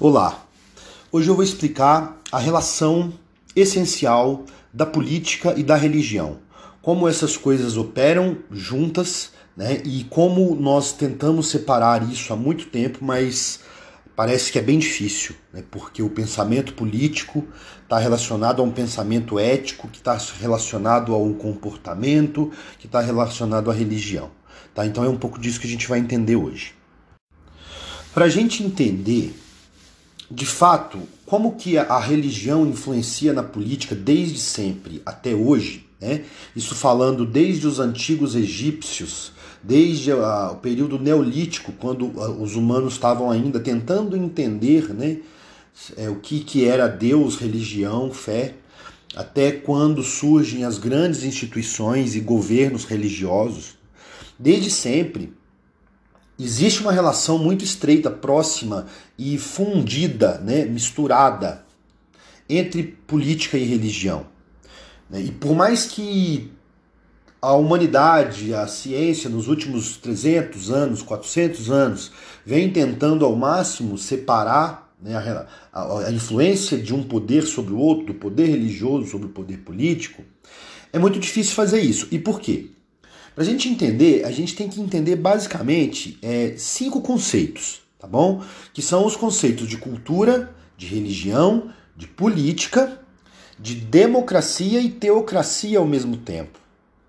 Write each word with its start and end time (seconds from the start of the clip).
Olá! 0.00 0.46
Hoje 1.10 1.28
eu 1.28 1.34
vou 1.34 1.42
explicar 1.42 2.16
a 2.30 2.38
relação 2.38 3.12
essencial 3.56 4.44
da 4.72 4.86
política 4.86 5.54
e 5.56 5.64
da 5.64 5.74
religião. 5.74 6.38
Como 6.80 7.08
essas 7.08 7.36
coisas 7.36 7.76
operam 7.76 8.38
juntas 8.48 9.32
né, 9.56 9.82
e 9.84 10.04
como 10.04 10.54
nós 10.54 10.92
tentamos 10.92 11.48
separar 11.48 12.08
isso 12.08 12.32
há 12.32 12.36
muito 12.36 12.66
tempo, 12.66 13.00
mas 13.04 13.58
parece 14.14 14.52
que 14.52 14.58
é 14.60 14.62
bem 14.62 14.78
difícil, 14.78 15.34
né, 15.52 15.64
porque 15.68 16.00
o 16.00 16.08
pensamento 16.08 16.74
político 16.74 17.44
está 17.82 17.98
relacionado 17.98 18.62
a 18.62 18.64
um 18.64 18.70
pensamento 18.70 19.36
ético, 19.36 19.88
que 19.88 19.98
está 19.98 20.16
relacionado 20.38 21.12
a 21.12 21.18
um 21.18 21.34
comportamento, 21.34 22.52
que 22.78 22.86
está 22.86 23.00
relacionado 23.00 23.68
à 23.68 23.74
religião. 23.74 24.30
Tá? 24.72 24.86
Então 24.86 25.02
é 25.02 25.08
um 25.08 25.18
pouco 25.18 25.40
disso 25.40 25.58
que 25.58 25.66
a 25.66 25.70
gente 25.70 25.88
vai 25.88 25.98
entender 25.98 26.36
hoje. 26.36 26.72
Para 28.14 28.26
a 28.26 28.28
gente 28.28 28.62
entender 28.62 29.34
de 30.30 30.44
fato, 30.44 31.00
como 31.24 31.56
que 31.56 31.78
a 31.78 31.98
religião 31.98 32.66
influencia 32.66 33.32
na 33.32 33.42
política 33.42 33.94
desde 33.94 34.38
sempre 34.38 35.02
até 35.04 35.34
hoje, 35.34 35.86
né? 36.00 36.24
Isso 36.54 36.74
falando 36.74 37.24
desde 37.24 37.66
os 37.66 37.80
antigos 37.80 38.34
egípcios, 38.34 39.32
desde 39.62 40.12
o 40.12 40.54
período 40.56 40.98
neolítico, 40.98 41.72
quando 41.72 42.12
os 42.40 42.54
humanos 42.54 42.94
estavam 42.94 43.30
ainda 43.30 43.58
tentando 43.58 44.16
entender, 44.16 44.94
né, 44.94 45.18
é, 45.96 46.08
o 46.08 46.16
que 46.16 46.40
que 46.40 46.64
era 46.64 46.86
Deus, 46.86 47.36
religião, 47.36 48.12
fé, 48.12 48.54
até 49.16 49.50
quando 49.50 50.02
surgem 50.02 50.64
as 50.64 50.78
grandes 50.78 51.24
instituições 51.24 52.14
e 52.14 52.20
governos 52.20 52.84
religiosos. 52.84 53.76
Desde 54.38 54.70
sempre, 54.70 55.32
existe 56.38 56.80
uma 56.80 56.92
relação 56.92 57.38
muito 57.38 57.64
estreita, 57.64 58.10
próxima 58.10 58.86
e 59.18 59.36
fundida, 59.38 60.38
né, 60.38 60.64
misturada 60.64 61.64
entre 62.48 62.82
política 62.82 63.58
e 63.58 63.64
religião. 63.64 64.26
Né? 65.10 65.22
E 65.22 65.30
por 65.30 65.54
mais 65.54 65.86
que 65.86 66.50
a 67.40 67.52
humanidade, 67.52 68.54
a 68.54 68.66
ciência, 68.66 69.30
nos 69.30 69.48
últimos 69.48 69.96
300 69.96 70.70
anos, 70.70 71.02
400 71.02 71.70
anos, 71.70 72.12
vem 72.44 72.70
tentando 72.70 73.24
ao 73.24 73.36
máximo 73.36 73.96
separar 73.96 74.92
né, 75.00 75.16
a, 75.16 75.46
a, 75.72 76.06
a 76.06 76.12
influência 76.12 76.76
de 76.78 76.94
um 76.94 77.02
poder 77.02 77.42
sobre 77.42 77.72
o 77.72 77.78
outro, 77.78 78.06
do 78.06 78.14
poder 78.14 78.46
religioso 78.46 79.10
sobre 79.10 79.26
o 79.26 79.30
poder 79.30 79.58
político, 79.58 80.22
é 80.92 80.98
muito 80.98 81.18
difícil 81.18 81.54
fazer 81.54 81.80
isso. 81.80 82.08
E 82.10 82.18
por 82.18 82.40
quê? 82.40 82.70
Para 83.38 83.44
a 83.44 83.50
gente 83.50 83.68
entender, 83.68 84.24
a 84.24 84.32
gente 84.32 84.56
tem 84.56 84.68
que 84.68 84.80
entender 84.80 85.14
basicamente 85.14 86.18
é, 86.20 86.54
cinco 86.56 87.00
conceitos, 87.00 87.82
tá 87.96 88.04
bom? 88.04 88.42
Que 88.74 88.82
são 88.82 89.06
os 89.06 89.14
conceitos 89.14 89.68
de 89.68 89.76
cultura, 89.76 90.52
de 90.76 90.86
religião, 90.86 91.70
de 91.96 92.08
política, 92.08 93.00
de 93.56 93.76
democracia 93.76 94.80
e 94.80 94.90
teocracia 94.90 95.78
ao 95.78 95.86
mesmo 95.86 96.16
tempo, 96.16 96.58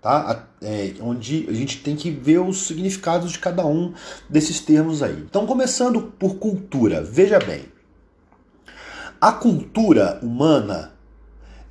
tá? 0.00 0.46
É, 0.62 0.94
onde 1.00 1.48
a 1.48 1.52
gente 1.52 1.78
tem 1.78 1.96
que 1.96 2.12
ver 2.12 2.38
os 2.38 2.64
significados 2.64 3.32
de 3.32 3.40
cada 3.40 3.66
um 3.66 3.92
desses 4.28 4.60
termos 4.60 5.02
aí. 5.02 5.24
Então, 5.28 5.44
começando 5.44 6.12
por 6.16 6.36
cultura, 6.36 7.02
veja 7.02 7.40
bem. 7.40 7.64
A 9.20 9.32
cultura 9.32 10.20
humana 10.22 10.92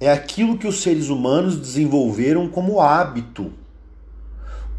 é 0.02 0.12
aquilo 0.12 0.58
que 0.58 0.68
os 0.68 0.82
seres 0.82 1.08
humanos 1.08 1.56
desenvolveram 1.56 2.50
como 2.50 2.82
hábito 2.82 3.54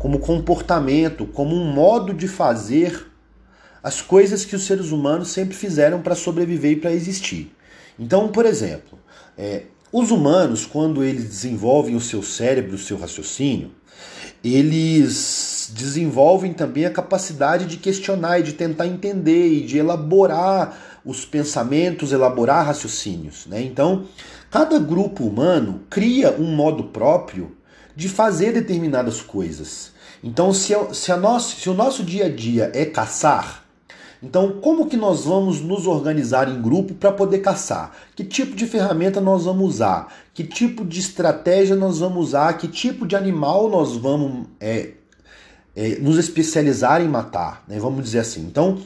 como 0.01 0.19
comportamento, 0.19 1.27
como 1.27 1.55
um 1.55 1.71
modo 1.71 2.15
de 2.15 2.27
fazer 2.27 3.07
as 3.83 4.01
coisas 4.01 4.47
que 4.47 4.57
os 4.57 4.65
seres 4.65 4.93
humanos 4.93 5.29
sempre 5.29 5.55
fizeram 5.55 6.01
para 6.01 6.15
sobreviver 6.15 6.73
e 6.73 6.77
para 6.77 6.91
existir. 6.91 7.55
Então, 7.99 8.29
por 8.29 8.47
exemplo, 8.47 8.99
é, 9.37 9.65
os 9.93 10.11
humanos, 10.11 10.65
quando 10.65 11.05
eles 11.05 11.25
desenvolvem 11.25 11.95
o 11.95 12.01
seu 12.01 12.23
cérebro, 12.23 12.77
o 12.77 12.79
seu 12.79 12.97
raciocínio, 12.97 13.73
eles 14.43 15.71
desenvolvem 15.75 16.55
também 16.55 16.87
a 16.87 16.91
capacidade 16.91 17.67
de 17.67 17.77
questionar 17.77 18.41
e 18.41 18.43
de 18.43 18.55
tentar 18.55 18.87
entender 18.87 19.49
e 19.53 19.67
de 19.67 19.77
elaborar 19.77 21.01
os 21.05 21.27
pensamentos, 21.27 22.11
elaborar 22.11 22.65
raciocínios. 22.65 23.45
Né? 23.45 23.61
Então, 23.61 24.07
cada 24.51 24.79
grupo 24.79 25.25
humano 25.25 25.83
cria 25.91 26.35
um 26.39 26.57
modo 26.57 26.85
próprio 26.85 27.60
de 27.95 28.09
fazer 28.09 28.53
determinadas 28.53 29.21
coisas. 29.21 29.93
Então, 30.23 30.53
se, 30.53 30.75
se, 30.93 31.15
nosso, 31.17 31.57
se 31.57 31.71
o 31.71 31.75
nosso 31.75 32.03
dia 32.03 32.27
a 32.27 32.29
dia 32.29 32.71
é 32.75 32.85
caçar, 32.85 33.65
então 34.23 34.61
como 34.61 34.87
que 34.87 34.97
nós 34.97 35.25
vamos 35.25 35.61
nos 35.61 35.87
organizar 35.87 36.49
em 36.49 36.61
grupo 36.61 36.95
para 36.95 37.11
poder 37.11 37.39
caçar? 37.39 37.93
Que 38.15 38.23
tipo 38.23 38.55
de 38.55 38.67
ferramenta 38.67 39.21
nós 39.21 39.45
vamos 39.45 39.77
usar? 39.77 40.13
Que 40.35 40.45
tipo 40.45 40.85
de 40.85 41.01
estratégia 41.01 41.75
nós 41.75 42.01
vamos 42.01 42.29
usar? 42.29 42.53
Que 42.59 42.69
tipo 42.69 43.07
de 43.07 43.17
animal 43.17 43.71
nós 43.71 43.97
vamos 43.97 44.47
é, 44.61 44.91
é, 45.75 45.99
nos 46.01 46.19
especializar 46.19 47.01
em 47.01 47.09
matar? 47.09 47.65
Né? 47.67 47.79
Vamos 47.79 48.05
dizer 48.05 48.19
assim. 48.19 48.43
Então, 48.43 48.79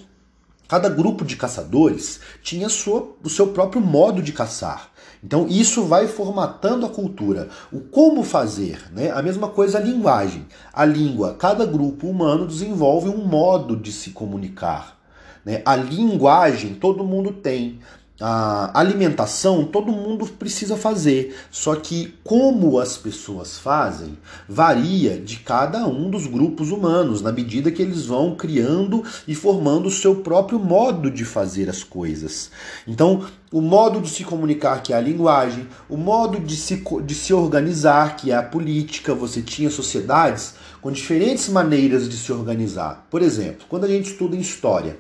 cada 0.69 0.89
grupo 0.89 1.25
de 1.25 1.37
caçadores 1.37 2.21
tinha 2.41 2.69
sua, 2.69 3.17
o 3.23 3.29
seu 3.29 3.49
próprio 3.49 3.83
modo 3.83 4.23
de 4.23 4.33
caçar. 4.33 4.94
Então 5.25 5.47
isso 5.49 5.85
vai 5.85 6.07
formatando 6.07 6.85
a 6.85 6.91
cultura. 6.91 7.49
O 7.73 7.81
como 7.81 8.23
fazer, 8.23 8.93
né? 8.93 9.11
A 9.11 9.23
mesma 9.23 9.49
coisa 9.49 9.79
a 9.79 9.81
linguagem. 9.81 10.45
A 10.71 10.85
língua, 10.85 11.35
cada 11.35 11.65
grupo 11.65 12.07
humano 12.07 12.47
desenvolve 12.47 13.09
um 13.09 13.25
modo 13.25 13.75
de 13.75 13.91
se 13.91 14.11
comunicar. 14.11 14.99
Né? 15.43 15.63
A 15.65 15.77
linguagem 15.77 16.75
todo 16.75 17.05
mundo 17.05 17.33
tem 17.33 17.81
a 18.21 18.79
alimentação 18.79 19.65
todo 19.65 19.91
mundo 19.91 20.25
precisa 20.27 20.77
fazer, 20.77 21.37
só 21.51 21.75
que 21.75 22.15
como 22.23 22.79
as 22.79 22.97
pessoas 22.97 23.59
fazem 23.59 24.17
varia 24.49 25.19
de 25.19 25.39
cada 25.39 25.85
um 25.89 26.09
dos 26.09 26.27
grupos 26.29 26.71
humanos, 26.71 27.21
na 27.21 27.33
medida 27.33 27.73
que 27.73 27.83
eles 27.83 28.07
vão 28.07 28.37
criando 28.37 29.03
e 29.27 29.35
formando 29.35 29.87
o 29.87 29.91
seu 29.91 30.17
próprio 30.17 30.61
modo 30.61 31.11
de 31.11 31.25
fazer 31.25 31.69
as 31.69 31.83
coisas. 31.83 32.53
Então, 32.87 33.27
o 33.51 33.61
modo 33.61 34.01
de 34.01 34.09
se 34.09 34.23
comunicar, 34.23 34.81
que 34.81 34.93
é 34.93 34.97
a 34.97 35.01
linguagem, 35.01 35.67
o 35.89 35.97
modo 35.97 36.39
de 36.39 36.57
se, 36.57 36.85
de 37.05 37.15
se 37.15 37.35
organizar, 37.35 38.17
que 38.17 38.31
é 38.31 38.37
a 38.37 38.43
política, 38.43 39.13
você 39.13 39.43
tinha 39.43 39.71
sociedades 39.71 40.55
com 40.81 40.93
diferentes 40.93 41.49
maneiras 41.49 42.09
de 42.09 42.17
se 42.17 42.33
organizar. 42.33 43.07
Por 43.11 43.23
exemplo, 43.23 43.67
quando 43.69 43.85
a 43.85 43.89
gente 43.89 44.13
estuda 44.13 44.37
em 44.37 44.41
história, 44.41 44.99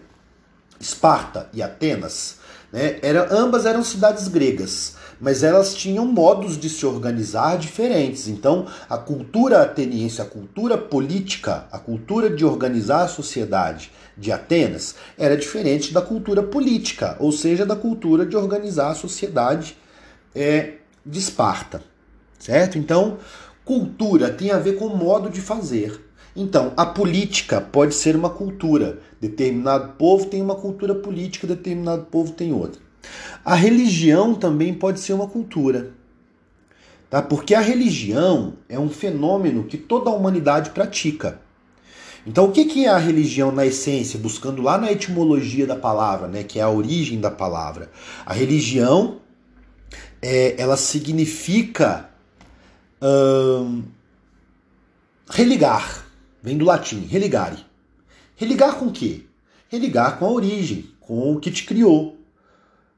Esparta 0.81 1.49
e 1.53 1.63
Atenas 1.63 2.43
né? 2.75 2.99
Era, 3.03 3.33
ambas 3.33 3.67
eram 3.67 3.85
cidades 3.85 4.27
gregas, 4.27 4.97
mas 5.21 5.45
elas 5.45 5.77
tinham 5.77 6.05
modos 6.05 6.59
de 6.59 6.69
se 6.69 6.85
organizar 6.85 7.57
diferentes. 7.57 8.27
Então, 8.27 8.67
a 8.91 8.99
cultura 8.99 9.62
ateniense, 9.62 10.21
a 10.21 10.25
cultura 10.25 10.77
política, 10.77 11.69
a 11.71 11.79
cultura 11.79 12.29
de 12.29 12.45
organizar 12.45 13.05
a 13.05 13.09
sociedade 13.09 13.93
de 14.19 14.33
Atenas 14.33 14.97
era 15.17 15.37
diferente 15.37 15.95
da 15.95 16.03
cultura 16.03 16.43
política, 16.43 17.17
ou 17.21 17.31
seja, 17.31 17.65
da 17.65 17.77
cultura 17.77 18.27
de 18.27 18.37
organizar 18.37 18.91
a 18.91 18.95
sociedade 18.97 19.79
é, 20.35 20.73
de 21.06 21.21
Esparta. 21.21 21.81
Certo? 22.41 22.77
Então, 22.77 23.19
cultura 23.65 24.31
tem 24.31 24.51
a 24.51 24.59
ver 24.59 24.79
com 24.79 24.87
o 24.87 24.97
modo 24.97 25.31
de 25.31 25.41
fazer. 25.41 26.04
Então, 26.37 26.72
a 26.77 26.84
política 26.84 27.61
pode 27.61 27.95
ser 27.95 28.17
uma 28.17 28.31
cultura. 28.31 28.99
Determinado 29.21 29.93
povo 29.93 30.27
tem 30.27 30.43
uma 30.43 30.56
cultura 30.56 30.95
política, 30.95 31.47
determinado 31.47 32.06
povo 32.06 32.33
tem 32.33 32.53
outra. 32.53 32.81
A 33.45 33.55
religião 33.55 34.34
também 34.34 34.75
pode 34.75 34.99
ser 35.00 35.12
uma 35.12 35.28
cultura. 35.28 35.93
Tá? 37.09 37.23
Porque 37.23 37.55
a 37.55 37.61
religião 37.61 38.55
é 38.69 38.78
um 38.78 38.89
fenômeno 38.89 39.65
que 39.65 39.77
toda 39.77 40.11
a 40.11 40.15
humanidade 40.15 40.71
pratica. 40.71 41.41
Então, 42.27 42.47
o 42.47 42.53
que 42.53 42.87
é 42.87 42.89
a 42.89 42.97
religião 42.97 43.53
na 43.53 43.67
essência, 43.67 44.19
buscando 44.19 44.62
lá 44.62 44.78
na 44.78 44.91
etimologia 44.91 45.67
da 45.67 45.77
palavra, 45.77 46.27
né, 46.27 46.43
que 46.43 46.59
é 46.59 46.62
a 46.62 46.71
origem 46.71 47.21
da 47.21 47.31
palavra? 47.31 47.91
A 48.25 48.32
religião, 48.32 49.20
é, 50.23 50.55
ela 50.61 50.76
significa 50.76 52.09
hum, 53.03 53.82
religar. 55.31 56.04
Vem 56.44 56.58
do 56.58 56.64
latim, 56.67 57.06
religare. 57.06 57.56
Religar 58.37 58.76
com 58.76 58.88
o 58.88 58.93
quê? 58.93 59.23
Religar 59.70 60.19
com 60.19 60.26
a 60.26 60.31
origem, 60.31 60.91
com 61.00 61.32
o 61.32 61.41
que 61.41 61.50
te 61.50 61.64
criou. 61.64 62.19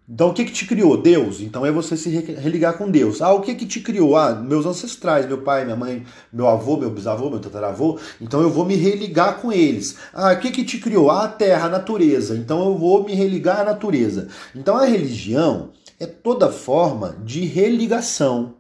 Então, 0.09 0.31
o 0.31 0.35
que, 0.35 0.45
que 0.45 0.51
te 0.51 0.67
criou? 0.67 1.01
Deus. 1.01 1.41
Então, 1.41 1.65
é 1.65 1.71
você 1.71 1.97
se 1.97 2.11
religar 2.11 2.77
com 2.77 2.91
Deus. 2.91 3.23
Ah, 3.23 3.33
o 3.33 3.41
que, 3.41 3.55
que 3.55 3.65
te 3.65 3.79
criou? 3.79 4.17
Ah, 4.17 4.35
meus 4.35 4.67
ancestrais, 4.67 5.27
meu 5.27 5.43
pai, 5.43 5.65
minha 5.65 5.77
mãe, 5.77 6.05
meu 6.33 6.49
avô, 6.49 6.77
meu 6.77 6.91
bisavô, 6.91 7.31
meu 7.31 7.39
tataravô. 7.39 8.01
Então, 8.21 8.43
eu 8.43 8.51
vou 8.51 8.65
me 8.65 8.75
religar 8.75 9.41
com 9.41 9.53
eles. 9.53 9.97
Ah, 10.13 10.33
o 10.33 10.41
que, 10.41 10.51
que 10.51 10.65
te 10.65 10.79
criou? 10.79 11.09
Ah, 11.09 11.27
a 11.27 11.29
terra, 11.29 11.67
a 11.67 11.71
natureza. 11.71 12.37
Então, 12.37 12.67
eu 12.67 12.77
vou 12.77 13.05
me 13.05 13.15
religar 13.15 13.61
à 13.61 13.65
natureza. 13.65 14.27
Então, 14.57 14.77
a 14.77 14.87
religião 14.87 15.71
é 16.01 16.07
toda 16.07 16.51
forma 16.51 17.17
de 17.23 17.45
religação 17.45 18.56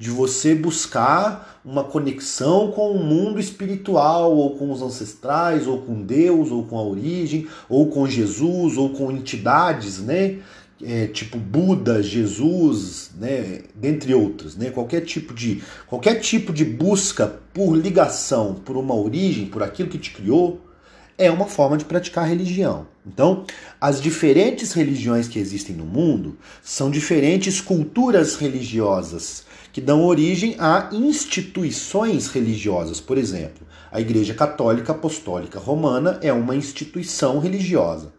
de 0.00 0.08
você 0.08 0.54
buscar 0.54 1.60
uma 1.62 1.84
conexão 1.84 2.72
com 2.72 2.92
o 2.92 3.04
mundo 3.04 3.38
espiritual, 3.38 4.34
ou 4.34 4.56
com 4.56 4.72
os 4.72 4.80
ancestrais, 4.80 5.66
ou 5.66 5.82
com 5.82 6.00
Deus, 6.00 6.50
ou 6.50 6.64
com 6.64 6.78
a 6.78 6.82
origem, 6.82 7.46
ou 7.68 7.86
com 7.90 8.08
Jesus, 8.08 8.78
ou 8.78 8.88
com 8.94 9.12
entidades, 9.12 9.98
né? 9.98 10.38
É, 10.82 11.06
tipo 11.06 11.36
Buda, 11.36 12.02
Jesus, 12.02 13.10
né, 13.20 13.64
dentre 13.74 14.14
outros, 14.14 14.56
né, 14.56 14.70
qualquer 14.70 15.02
tipo 15.02 15.34
de 15.34 15.62
qualquer 15.86 16.14
tipo 16.20 16.54
de 16.54 16.64
busca 16.64 17.38
por 17.52 17.76
ligação, 17.76 18.54
por 18.54 18.78
uma 18.78 18.94
origem, 18.94 19.44
por 19.44 19.62
aquilo 19.62 19.90
que 19.90 19.98
te 19.98 20.10
criou, 20.10 20.58
é 21.18 21.30
uma 21.30 21.44
forma 21.44 21.76
de 21.76 21.84
praticar 21.84 22.26
religião. 22.26 22.86
Então, 23.06 23.44
as 23.78 24.00
diferentes 24.00 24.72
religiões 24.72 25.28
que 25.28 25.38
existem 25.38 25.76
no 25.76 25.84
mundo 25.84 26.38
são 26.62 26.90
diferentes 26.90 27.60
culturas 27.60 28.36
religiosas 28.36 29.44
que 29.72 29.80
dão 29.80 30.04
origem 30.04 30.56
a 30.58 30.88
instituições 30.92 32.28
religiosas. 32.28 33.00
Por 33.00 33.18
exemplo, 33.18 33.66
a 33.90 34.00
Igreja 34.00 34.34
Católica 34.34 34.92
Apostólica 34.92 35.58
Romana 35.58 36.18
é 36.22 36.32
uma 36.32 36.56
instituição 36.56 37.38
religiosa. 37.38 38.12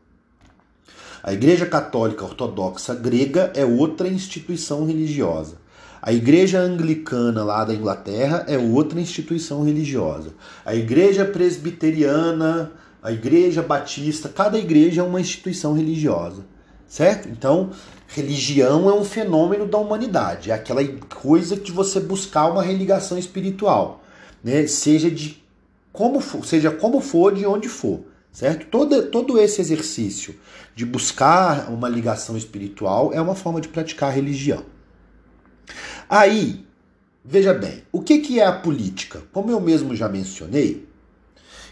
A 1.23 1.33
Igreja 1.33 1.65
Católica 1.65 2.25
Ortodoxa 2.25 2.95
Grega 2.95 3.51
é 3.55 3.65
outra 3.65 4.07
instituição 4.07 4.85
religiosa. 4.85 5.57
A 6.01 6.11
Igreja 6.11 6.59
Anglicana 6.59 7.43
lá 7.43 7.63
da 7.63 7.75
Inglaterra 7.75 8.43
é 8.47 8.57
outra 8.57 8.99
instituição 8.99 9.63
religiosa. 9.63 10.33
A 10.65 10.73
Igreja 10.73 11.25
Presbiteriana 11.25 12.71
a 13.03 13.11
igreja 13.11 13.63
batista, 13.63 14.29
cada 14.29 14.59
igreja 14.59 15.01
é 15.01 15.03
uma 15.03 15.19
instituição 15.19 15.73
religiosa, 15.73 16.45
certo? 16.91 17.29
Então, 17.29 17.71
religião 18.05 18.89
é 18.89 18.93
um 18.93 19.05
fenômeno 19.05 19.65
da 19.65 19.77
humanidade, 19.77 20.51
é 20.51 20.53
aquela 20.53 20.85
coisa 21.21 21.55
de 21.55 21.71
você 21.71 22.01
buscar 22.01 22.51
uma 22.51 22.61
religação 22.61 23.17
espiritual, 23.17 24.03
né? 24.43 24.67
Seja 24.67 25.09
de 25.09 25.41
como 25.93 26.19
for, 26.19 26.45
seja 26.45 26.69
como 26.69 26.99
for, 26.99 27.33
de 27.33 27.45
onde 27.45 27.69
for, 27.69 28.01
certo? 28.29 28.65
Todo, 28.65 29.03
todo 29.03 29.39
esse 29.39 29.61
exercício 29.61 30.35
de 30.75 30.85
buscar 30.85 31.71
uma 31.71 31.87
ligação 31.87 32.35
espiritual 32.35 33.13
é 33.13 33.21
uma 33.21 33.35
forma 33.35 33.61
de 33.61 33.69
praticar 33.69 34.13
religião. 34.13 34.65
Aí, 36.09 36.65
veja 37.23 37.53
bem, 37.53 37.83
o 37.89 38.01
que, 38.01 38.19
que 38.19 38.37
é 38.37 38.45
a 38.45 38.51
política? 38.51 39.23
Como 39.31 39.49
eu 39.49 39.61
mesmo 39.61 39.95
já 39.95 40.09
mencionei, 40.09 40.91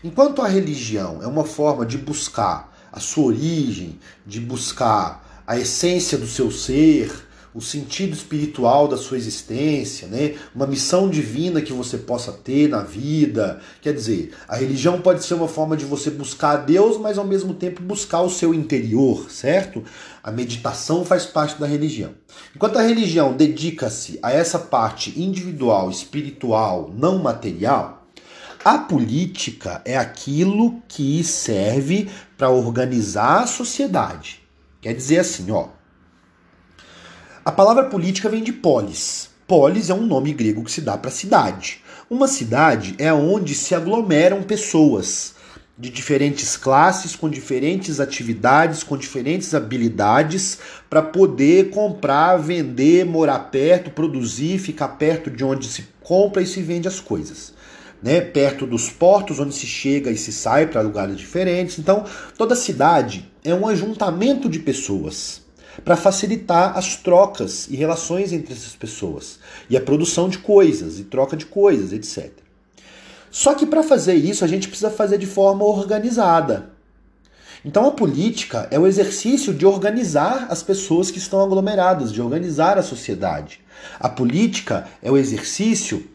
Enquanto 0.02 0.42
a 0.42 0.48
religião 0.48 1.22
é 1.22 1.28
uma 1.28 1.44
forma 1.44 1.86
de 1.86 1.98
buscar 1.98 2.69
a 2.92 3.00
sua 3.00 3.26
origem, 3.26 4.00
de 4.26 4.40
buscar 4.40 5.44
a 5.46 5.58
essência 5.58 6.18
do 6.18 6.28
seu 6.28 6.52
ser, 6.52 7.12
o 7.54 7.62
sentido 7.62 8.14
espiritual 8.14 8.88
da 8.88 8.96
sua 8.96 9.18
existência, 9.18 10.08
né? 10.08 10.36
uma 10.54 10.68
missão 10.68 11.10
divina 11.10 11.62
que 11.62 11.74
você 11.74 11.98
possa 11.98 12.32
ter 12.32 12.70
na 12.70 12.84
vida. 12.84 13.60
Quer 13.82 13.94
dizer, 13.94 14.34
a 14.48 14.56
religião 14.56 15.02
pode 15.02 15.24
ser 15.24 15.34
uma 15.34 15.48
forma 15.48 15.76
de 15.76 15.86
você 15.86 16.12
buscar 16.12 16.52
a 16.52 16.58
Deus, 16.58 16.98
mas 16.98 17.18
ao 17.18 17.26
mesmo 17.26 17.54
tempo 17.54 17.82
buscar 17.82 18.22
o 18.22 18.30
seu 18.30 18.54
interior, 18.54 19.30
certo? 19.32 19.84
A 20.24 20.32
meditação 20.32 21.04
faz 21.04 21.26
parte 21.26 21.60
da 21.60 21.66
religião. 21.66 22.12
Enquanto 22.56 22.78
a 22.78 22.84
religião 22.84 23.34
dedica-se 23.34 24.20
a 24.22 24.32
essa 24.32 24.60
parte 24.60 25.20
individual, 25.20 25.90
espiritual, 25.90 26.94
não 26.96 27.18
material, 27.18 27.99
a 28.64 28.78
política 28.78 29.82
é 29.86 29.98
aquilo 29.98 30.82
que 30.88 31.24
serve 31.24 32.10
para 32.38 32.50
organizar 32.50 33.44
a 33.44 33.48
sociedade. 33.48 34.42
Quer 34.82 34.94
dizer 34.94 35.20
assim, 35.20 35.50
ó. 35.50 35.70
A 37.44 37.52
palavra 37.52 37.86
política 37.86 38.28
vem 38.28 38.44
de 38.44 38.52
polis. 38.52 39.30
Polis 39.48 39.90
é 39.90 39.94
um 39.94 40.06
nome 40.06 40.34
grego 40.34 40.64
que 40.64 40.72
se 40.72 40.82
dá 40.82 40.98
para 40.98 41.10
cidade. 41.10 41.82
Uma 42.10 42.28
cidade 42.28 42.96
é 42.98 43.14
onde 43.14 43.56
se 43.56 43.74
aglomeram 43.74 44.44
pessoas 44.44 45.36
de 45.78 45.90
diferentes 45.90 46.58
classes, 46.58 47.16
com 47.16 47.30
diferentes 47.30 48.02
atividades, 48.02 48.84
com 48.84 48.98
diferentes 48.98 49.54
habilidades, 49.54 50.60
para 50.90 51.02
poder 51.02 51.70
comprar, 51.70 52.36
vender, 52.36 53.06
morar 53.06 53.40
perto, 53.40 53.90
produzir, 53.90 54.60
ficar 54.60 54.90
perto 54.90 55.32
de 55.32 55.46
onde 55.46 55.66
se 55.68 55.88
compra 56.04 56.42
e 56.42 56.46
se 56.46 56.62
vende 56.62 56.90
as 56.90 57.00
coisas 57.00 57.58
né, 58.02 58.22
perto 58.22 58.66
dos 58.66 58.90
portos 58.90 59.40
onde 59.40 59.54
se 59.54 59.68
chega 59.68 60.12
e 60.12 60.18
se 60.18 60.32
sai 60.32 60.68
para 60.68 60.82
lugares 60.82 61.18
diferentes. 61.18 61.78
Então, 61.80 62.06
toda 62.38 62.56
cidade 62.56 63.30
é 63.44 63.54
um 63.54 63.68
ajuntamento 63.68 64.50
de 64.50 64.60
pessoas 64.60 65.42
para 65.84 65.96
facilitar 65.96 66.78
as 66.78 66.96
trocas 66.98 67.68
e 67.70 67.76
relações 67.76 68.34
entre 68.34 68.54
essas 68.54 68.76
pessoas 68.76 69.40
e 69.70 69.78
a 69.78 69.82
produção 69.82 70.28
de 70.28 70.40
coisas 70.40 71.00
e 71.00 71.04
troca 71.04 71.38
de 71.38 71.46
coisas, 71.46 71.94
etc. 71.94 72.32
Só 73.32 73.54
que 73.54 73.66
para 73.66 73.84
fazer 73.84 74.16
isso 74.16 74.44
a 74.44 74.48
gente 74.48 74.68
precisa 74.68 74.90
fazer 74.90 75.18
de 75.18 75.28
forma 75.28 75.64
organizada. 75.64 76.72
Então 77.64 77.86
a 77.86 77.92
política 77.92 78.68
é 78.72 78.80
o 78.80 78.88
exercício 78.88 79.54
de 79.54 79.66
organizar 79.66 80.48
as 80.50 80.64
pessoas 80.64 81.12
que 81.12 81.18
estão 81.18 81.42
aglomeradas, 81.42 82.12
de 82.12 82.22
organizar 82.22 82.78
a 82.78 82.84
sociedade. 82.84 83.60
A 84.00 84.10
política 84.10 84.88
é 85.02 85.12
o 85.12 85.18
exercício 85.18 86.06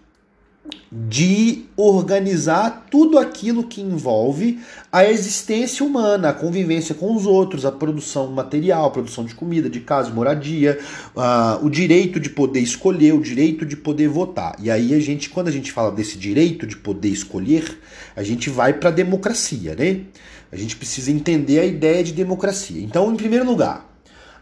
de 0.91 1.65
organizar 1.77 2.87
tudo 2.91 3.19
aquilo 3.19 3.65
que 3.65 3.81
envolve 3.81 4.61
a 4.93 5.05
existência 5.05 5.85
humana, 5.85 6.29
a 6.29 6.33
convivência 6.33 6.95
com 6.95 7.15
os 7.15 7.27
outros, 7.27 7.67
a 7.67 7.73
produção 7.73 8.29
material, 8.29 8.87
a 8.87 8.91
produção 8.91 9.25
de 9.25 9.35
comida, 9.35 9.69
de 9.69 9.81
casa, 9.81 10.11
moradia, 10.11 10.79
uh, 11.17 11.65
o 11.65 11.69
direito 11.69 12.21
de 12.21 12.31
poder 12.31 12.61
escolher, 12.61 13.13
o 13.13 13.21
direito 13.21 13.67
de 13.67 13.77
poder 13.77 14.09
votar. 14.09 14.55
E 14.61 14.71
aí 14.71 14.95
a 14.95 15.01
gente, 15.01 15.29
quando 15.29 15.49
a 15.49 15.53
gente 15.53 15.73
fala 15.73 15.91
desse 15.91 16.17
direito 16.17 16.67
de 16.67 16.77
poder 16.77 17.09
escolher, 17.09 17.79
a 18.15 18.23
gente 18.23 18.49
vai 18.49 18.73
para 18.73 18.91
a 18.91 18.93
democracia, 18.93 19.75
né? 19.75 20.03
A 20.53 20.57
gente 20.57 20.77
precisa 20.77 21.11
entender 21.11 21.59
a 21.59 21.65
ideia 21.65 22.05
de 22.05 22.13
democracia. 22.13 22.81
Então, 22.81 23.13
em 23.13 23.17
primeiro 23.17 23.45
lugar, 23.45 23.91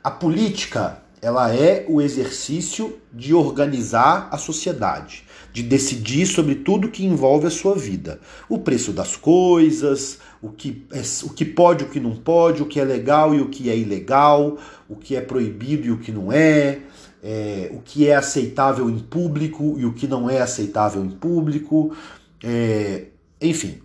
a 0.04 0.10
política 0.10 0.98
ela 1.22 1.54
é 1.54 1.86
o 1.88 2.02
exercício 2.02 2.98
de 3.12 3.32
organizar 3.32 4.28
a 4.30 4.36
sociedade 4.36 5.24
de 5.52 5.62
decidir 5.62 6.26
sobre 6.26 6.54
tudo 6.54 6.88
que 6.88 7.04
envolve 7.04 7.46
a 7.46 7.50
sua 7.50 7.74
vida. 7.74 8.20
O 8.48 8.58
preço 8.58 8.92
das 8.92 9.16
coisas, 9.16 10.18
o 10.40 10.50
que, 10.50 10.84
é, 10.92 11.02
o 11.24 11.30
que 11.30 11.44
pode, 11.44 11.84
o 11.84 11.88
que 11.88 12.00
não 12.00 12.16
pode, 12.16 12.62
o 12.62 12.66
que 12.66 12.80
é 12.80 12.84
legal 12.84 13.34
e 13.34 13.40
o 13.40 13.48
que 13.48 13.68
é 13.68 13.76
ilegal, 13.76 14.58
o 14.88 14.96
que 14.96 15.14
é 15.14 15.20
proibido 15.20 15.86
e 15.86 15.90
o 15.90 15.98
que 15.98 16.10
não 16.10 16.32
é, 16.32 16.80
é 17.22 17.70
o 17.72 17.80
que 17.80 18.08
é 18.08 18.16
aceitável 18.16 18.88
em 18.88 18.98
público 18.98 19.76
e 19.78 19.84
o 19.84 19.92
que 19.92 20.06
não 20.06 20.28
é 20.28 20.40
aceitável 20.40 21.04
em 21.04 21.10
público. 21.10 21.94
É, 22.42 23.06
enfim, 23.40 23.78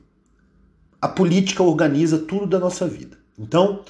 a 1.02 1.08
política 1.08 1.62
organiza 1.62 2.18
tudo 2.18 2.48
da 2.48 2.60
nossa 2.60 2.88
vida. 2.88 3.18
Então, 3.38 3.82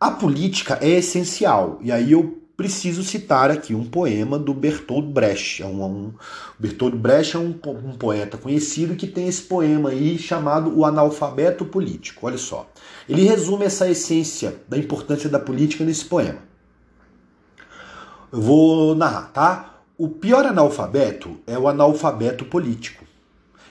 a 0.00 0.10
política 0.10 0.78
é 0.80 0.90
essencial. 0.90 1.78
E 1.82 1.90
aí 1.90 2.12
eu 2.12 2.42
preciso 2.58 3.04
citar 3.04 3.52
aqui 3.52 3.72
um 3.72 3.84
poema 3.84 4.36
do 4.36 4.52
Bertolt 4.52 5.06
Brecht. 5.06 5.62
É 5.62 5.66
um, 5.66 5.84
um, 5.84 6.12
Bertolt 6.58 6.92
Brecht 6.96 7.36
é 7.36 7.38
um, 7.38 7.56
um 7.84 7.96
poeta 7.96 8.36
conhecido 8.36 8.96
que 8.96 9.06
tem 9.06 9.28
esse 9.28 9.42
poema 9.42 9.90
aí 9.90 10.18
chamado 10.18 10.76
O 10.76 10.84
Analfabeto 10.84 11.64
Político. 11.64 12.26
Olha 12.26 12.36
só. 12.36 12.68
Ele 13.08 13.22
resume 13.22 13.64
essa 13.64 13.88
essência 13.88 14.56
da 14.68 14.76
importância 14.76 15.30
da 15.30 15.38
política 15.38 15.84
nesse 15.84 16.04
poema. 16.04 16.40
Eu 18.32 18.40
vou 18.40 18.94
narrar, 18.96 19.30
tá? 19.32 19.78
O 19.96 20.08
pior 20.08 20.44
analfabeto 20.44 21.38
é 21.46 21.56
o 21.56 21.68
analfabeto 21.68 22.44
político. 22.44 23.04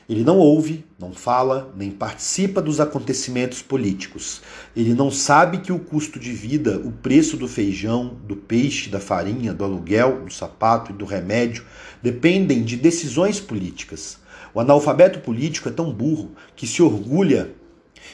Ele 0.09 0.23
não 0.23 0.37
ouve, 0.37 0.85
não 0.97 1.11
fala, 1.11 1.73
nem 1.75 1.91
participa 1.91 2.61
dos 2.61 2.79
acontecimentos 2.79 3.61
políticos. 3.61 4.41
Ele 4.73 4.93
não 4.93 5.11
sabe 5.11 5.57
que 5.57 5.71
o 5.71 5.79
custo 5.79 6.17
de 6.17 6.31
vida, 6.31 6.79
o 6.79 6.93
preço 6.93 7.35
do 7.35 7.45
feijão, 7.45 8.17
do 8.25 8.37
peixe, 8.37 8.89
da 8.89 9.01
farinha, 9.01 9.53
do 9.53 9.65
aluguel, 9.65 10.23
do 10.23 10.33
sapato 10.33 10.91
e 10.91 10.95
do 10.95 11.03
remédio 11.03 11.65
dependem 12.01 12.63
de 12.63 12.77
decisões 12.77 13.41
políticas. 13.41 14.17
O 14.53 14.61
analfabeto 14.61 15.19
político 15.19 15.67
é 15.67 15.73
tão 15.73 15.91
burro 15.91 16.31
que 16.55 16.65
se 16.65 16.81
orgulha 16.81 17.51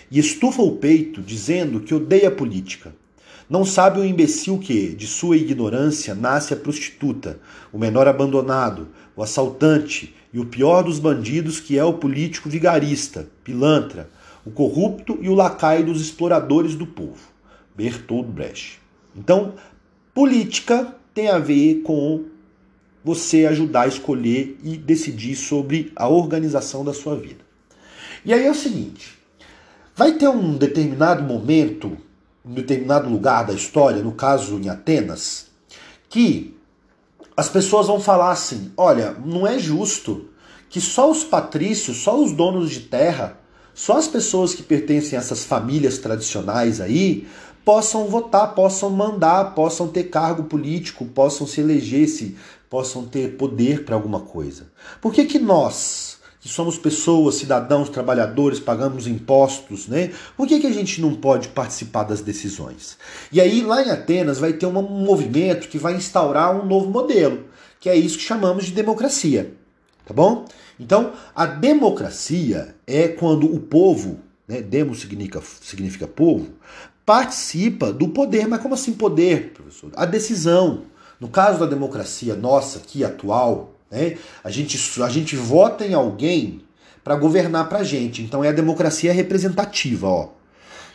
e 0.10 0.18
estufa 0.18 0.64
o 0.64 0.78
peito 0.78 1.22
dizendo 1.22 1.80
que 1.80 1.94
odeia 1.94 2.30
a 2.30 2.32
política. 2.32 2.92
Não 3.48 3.64
sabe 3.64 4.00
o 4.00 4.06
imbecil 4.06 4.58
que, 4.58 4.96
de 4.96 5.06
sua 5.06 5.38
ignorância, 5.38 6.16
nasce 6.16 6.56
a 6.56 6.58
prostituta, 6.58 7.40
o 7.72 7.78
menor 7.78 8.08
abandonado, 8.08 8.88
o 9.16 9.22
assaltante 9.22 10.16
e 10.34 10.40
o 10.40 10.46
pior 10.46 10.84
dos 10.84 10.98
bandidos, 10.98 11.60
que 11.60 11.78
é 11.78 11.84
o 11.86 11.94
político 11.94 12.50
vigarista, 12.50 13.28
pilantra, 13.44 14.10
o 14.44 14.50
corrupto 14.50 15.20
e 15.22 15.30
o 15.30 15.36
lacaio 15.36 15.86
dos 15.86 16.02
exploradores 16.02 16.76
do 16.76 16.88
povo. 16.88 17.32
Bertold 17.76 18.32
Brecht. 18.32 18.80
Então, 19.16 19.54
política 20.14 20.96
tem 21.14 21.30
a 21.30 21.38
ver 21.38 21.82
com 21.84 22.26
você 23.04 23.46
ajudar 23.46 23.82
a 23.82 23.88
escolher 23.88 24.58
e 24.64 24.76
decidir 24.78 25.36
sobre 25.36 25.92
a 25.96 26.08
organização 26.08 26.84
da 26.84 26.94
sua 26.94 27.16
vida. 27.16 27.44
E 28.26 28.34
aí 28.34 28.46
é 28.46 28.52
o 28.52 28.56
seguinte: 28.56 29.18
vai 29.96 30.14
ter 30.14 30.28
um 30.28 30.58
determinado 30.58 31.24
momento, 31.24 31.96
um 32.44 32.54
determinado 32.54 33.10
lugar 33.10 33.46
da 33.46 33.54
história, 33.54 34.02
no 34.02 34.14
caso 34.14 34.58
em 34.58 34.70
Atenas, 34.70 35.48
que 36.10 36.56
as 37.36 37.50
pessoas 37.50 37.88
vão 37.88 38.00
falar 38.00 38.32
assim: 38.32 38.72
olha, 38.78 39.16
não 39.26 39.46
é 39.46 39.58
justo 39.58 40.30
que 40.70 40.82
só 40.82 41.10
os 41.10 41.24
patrícios, 41.24 41.98
só 41.98 42.20
os 42.20 42.32
donos 42.32 42.72
de 42.72 42.82
terra, 42.82 43.38
só 43.74 43.98
as 43.98 44.08
pessoas 44.08 44.54
que 44.54 44.64
pertencem 44.64 45.18
a 45.18 45.22
essas 45.22 45.44
famílias 45.44 45.98
tradicionais 45.98 46.82
aí 46.82 47.28
possam 47.64 48.08
votar, 48.08 48.54
possam 48.54 48.90
mandar, 48.90 49.56
possam 49.56 49.88
ter 49.88 50.06
cargo 50.06 50.44
político, 50.44 51.06
possam 51.06 51.48
se 51.48 51.62
eleger, 51.62 52.08
se 52.08 52.36
possam 52.70 53.06
ter 53.06 53.38
poder 53.38 53.86
para 53.86 53.96
alguma 53.96 54.22
coisa. 54.22 54.68
Por 55.00 55.14
que 55.14 55.26
que 55.26 55.40
nós, 55.40 56.13
que 56.44 56.50
somos 56.50 56.78
pessoas, 56.78 57.36
cidadãos, 57.36 57.88
trabalhadores, 57.88 58.60
pagamos 58.60 59.08
impostos, 59.08 59.88
né? 59.88 60.12
Por 60.36 60.46
que, 60.46 60.60
que 60.60 60.68
a 60.68 60.74
gente 60.74 61.00
não 61.00 61.16
pode 61.16 61.48
participar 61.48 62.04
das 62.04 62.20
decisões? 62.20 62.98
E 63.32 63.40
aí, 63.40 63.62
lá 63.62 63.82
em 63.82 63.90
Atenas, 63.90 64.40
vai 64.40 64.52
ter 64.52 64.66
um 64.66 64.74
movimento 64.74 65.70
que 65.70 65.78
vai 65.78 65.96
instaurar 65.96 66.54
um 66.54 66.66
novo 66.66 66.90
modelo, 66.90 67.46
que 67.80 67.88
é 67.88 67.96
isso 67.96 68.18
que 68.18 68.26
chamamos 68.26 68.66
de 68.66 68.74
democracia. 68.74 69.54
Tá 70.06 70.14
bom? 70.14 70.44
Então, 70.78 71.14
a 71.34 71.46
democracia 71.46 72.76
é 72.86 73.08
quando 73.08 73.46
o 73.46 73.62
povo, 73.62 74.20
né, 74.46 74.62
demo 74.62 74.94
significa, 74.94 75.42
significa 75.62 76.08
povo, 76.08 76.50
participa 77.06 77.94
do 77.94 78.10
poder. 78.10 78.50
Mas 78.50 78.62
como 78.62 78.74
assim 78.74 78.92
poder, 78.92 79.54
professor? 79.54 79.94
A 79.96 80.06
decisão. 80.06 80.84
No 81.22 81.30
caso 81.30 81.58
da 81.58 81.66
democracia 81.66 82.36
nossa 82.36 82.80
aqui 82.80 83.02
atual, 83.02 83.73
né? 83.94 84.18
A, 84.44 84.50
gente, 84.50 84.78
a 85.02 85.10
gente 85.10 85.36
vota 85.36 85.86
em 85.86 85.94
alguém 85.94 86.62
para 87.04 87.16
governar 87.16 87.70
para 87.70 87.80
a 87.80 87.84
gente. 87.84 88.22
Então 88.22 88.44
é 88.44 88.50
a 88.50 88.54
democracia 88.54 89.14
representativa. 89.14 90.08
Ó. 90.08 90.30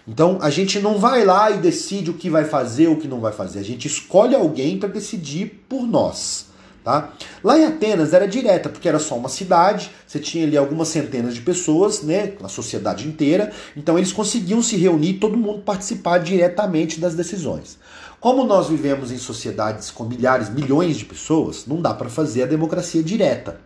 Então 0.07 0.39
a 0.43 0.51
gente 0.51 0.81
não 0.81 0.99
vai 0.99 1.25
lá 1.25 1.51
e 1.51 1.59
decide 1.59 2.11
o 2.11 2.15
que 2.15 2.29
vai 2.29 2.45
fazer, 2.45 2.89
o 2.89 2.97
que 2.97 3.07
não 3.07 3.21
vai 3.21 3.33
fazer. 3.33 3.61
A 3.61 3.65
gente 3.65 3.87
escolhe 3.87 4.35
alguém 4.35 4.79
para 4.79 4.89
decidir 4.89 5.65
por 5.69 5.87
nós. 5.87 6.48
Tá? 6.85 7.13
Lá 7.45 7.59
em 7.59 7.67
Atenas 7.67 8.15
era 8.15 8.27
direta, 8.27 8.69
porque 8.69 8.89
era 8.89 8.99
só 8.99 9.17
uma 9.17 9.29
cidade, 9.29 9.91
você 10.07 10.19
tinha 10.19 10.47
ali 10.47 10.57
algumas 10.57 10.89
centenas 10.89 11.35
de 11.35 11.43
pessoas, 11.43 12.03
né, 12.03 12.33
a 12.43 12.49
sociedade 12.49 13.07
inteira, 13.07 13.53
então 13.77 13.99
eles 13.99 14.13
conseguiam 14.13 14.63
se 14.63 14.77
reunir 14.77 15.15
todo 15.15 15.37
mundo 15.37 15.61
participar 15.61 16.19
diretamente 16.19 16.99
das 16.99 17.15
decisões. 17.15 17.79
Como 18.21 18.45
nós 18.45 18.69
vivemos 18.69 19.13
em 19.13 19.19
sociedades 19.19 19.91
com 19.91 20.05
milhares, 20.05 20.49
milhões 20.49 20.97
de 20.97 21.05
pessoas, 21.05 21.67
não 21.67 21.81
dá 21.81 21.95
para 21.95 22.09
fazer 22.09 22.45
a 22.45 22.47
democracia 22.47 23.03
direta. 23.03 23.61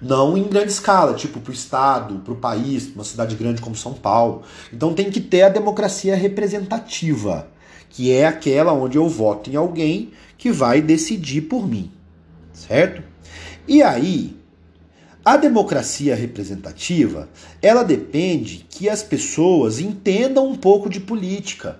Não 0.00 0.36
em 0.36 0.42
grande 0.42 0.72
escala, 0.72 1.14
tipo 1.14 1.38
para 1.38 1.52
o 1.52 1.54
Estado, 1.54 2.16
para 2.24 2.32
o 2.32 2.36
país, 2.36 2.92
uma 2.92 3.04
cidade 3.04 3.36
grande 3.36 3.62
como 3.62 3.76
São 3.76 3.94
Paulo. 3.94 4.42
Então 4.72 4.92
tem 4.92 5.10
que 5.10 5.20
ter 5.20 5.42
a 5.42 5.48
democracia 5.48 6.16
representativa, 6.16 7.46
que 7.88 8.10
é 8.10 8.26
aquela 8.26 8.72
onde 8.72 8.98
eu 8.98 9.08
voto 9.08 9.48
em 9.48 9.54
alguém 9.54 10.10
que 10.42 10.50
vai 10.50 10.82
decidir 10.82 11.42
por 11.42 11.68
mim. 11.68 11.88
Certo? 12.52 13.00
E 13.68 13.80
aí, 13.80 14.36
a 15.24 15.36
democracia 15.36 16.16
representativa, 16.16 17.28
ela 17.62 17.84
depende 17.84 18.66
que 18.68 18.88
as 18.88 19.04
pessoas 19.04 19.78
entendam 19.78 20.48
um 20.48 20.56
pouco 20.56 20.90
de 20.90 20.98
política. 20.98 21.78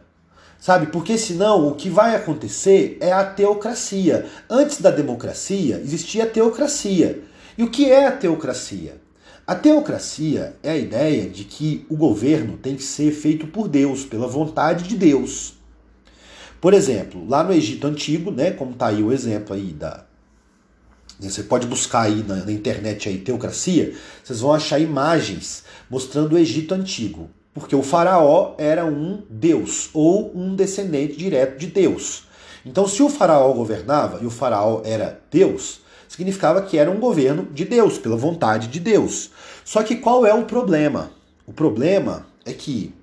Sabe? 0.61 0.87
Porque 0.87 1.19
senão 1.19 1.66
o 1.66 1.75
que 1.75 1.90
vai 1.90 2.14
acontecer 2.14 2.99
é 3.00 3.11
a 3.11 3.25
teocracia. 3.25 4.26
Antes 4.49 4.81
da 4.81 4.92
democracia 4.92 5.81
existia 5.83 6.23
a 6.23 6.28
teocracia. 6.28 7.21
E 7.59 7.64
o 7.64 7.69
que 7.69 7.90
é 7.90 8.07
a 8.07 8.12
teocracia? 8.12 8.95
A 9.45 9.57
teocracia 9.57 10.54
é 10.62 10.71
a 10.71 10.76
ideia 10.76 11.28
de 11.28 11.42
que 11.42 11.85
o 11.88 11.97
governo 11.97 12.57
tem 12.57 12.76
que 12.76 12.85
ser 12.85 13.11
feito 13.11 13.49
por 13.49 13.66
Deus, 13.66 14.04
pela 14.04 14.28
vontade 14.28 14.85
de 14.85 14.97
Deus. 14.97 15.61
Por 16.62 16.75
exemplo, 16.75 17.26
lá 17.28 17.42
no 17.42 17.52
Egito 17.52 17.88
Antigo, 17.88 18.31
né, 18.31 18.52
como 18.52 18.71
está 18.71 18.87
aí 18.87 19.02
o 19.02 19.11
exemplo 19.11 19.52
aí 19.52 19.73
da. 19.73 20.04
Né, 21.19 21.28
você 21.28 21.42
pode 21.42 21.66
buscar 21.66 22.02
aí 22.02 22.23
na, 22.23 22.37
na 22.37 22.52
internet 22.52 23.09
aí 23.09 23.19
teocracia, 23.19 23.92
vocês 24.23 24.38
vão 24.38 24.54
achar 24.54 24.78
imagens 24.78 25.64
mostrando 25.90 26.35
o 26.35 26.38
Egito 26.38 26.73
Antigo. 26.73 27.28
Porque 27.52 27.75
o 27.75 27.83
faraó 27.83 28.54
era 28.59 28.87
um 28.87 29.25
deus 29.28 29.90
ou 29.92 30.31
um 30.37 30.54
descendente 30.54 31.16
direto 31.16 31.59
de 31.59 31.66
Deus. 31.66 32.28
Então, 32.64 32.87
se 32.87 33.02
o 33.02 33.09
faraó 33.09 33.52
governava 33.52 34.23
e 34.23 34.26
o 34.26 34.31
faraó 34.31 34.83
era 34.85 35.21
Deus, 35.33 35.81
significava 36.09 36.62
que 36.62 36.78
era 36.78 36.92
um 36.92 37.00
governo 37.00 37.49
de 37.52 37.64
Deus, 37.64 37.99
pela 37.99 38.16
vontade 38.16 38.69
de 38.69 38.78
Deus. 38.78 39.31
Só 39.64 39.83
que 39.83 39.97
qual 39.97 40.25
é 40.25 40.33
o 40.33 40.45
problema? 40.45 41.11
O 41.45 41.52
problema 41.52 42.25
é 42.47 42.52
que 42.52 42.95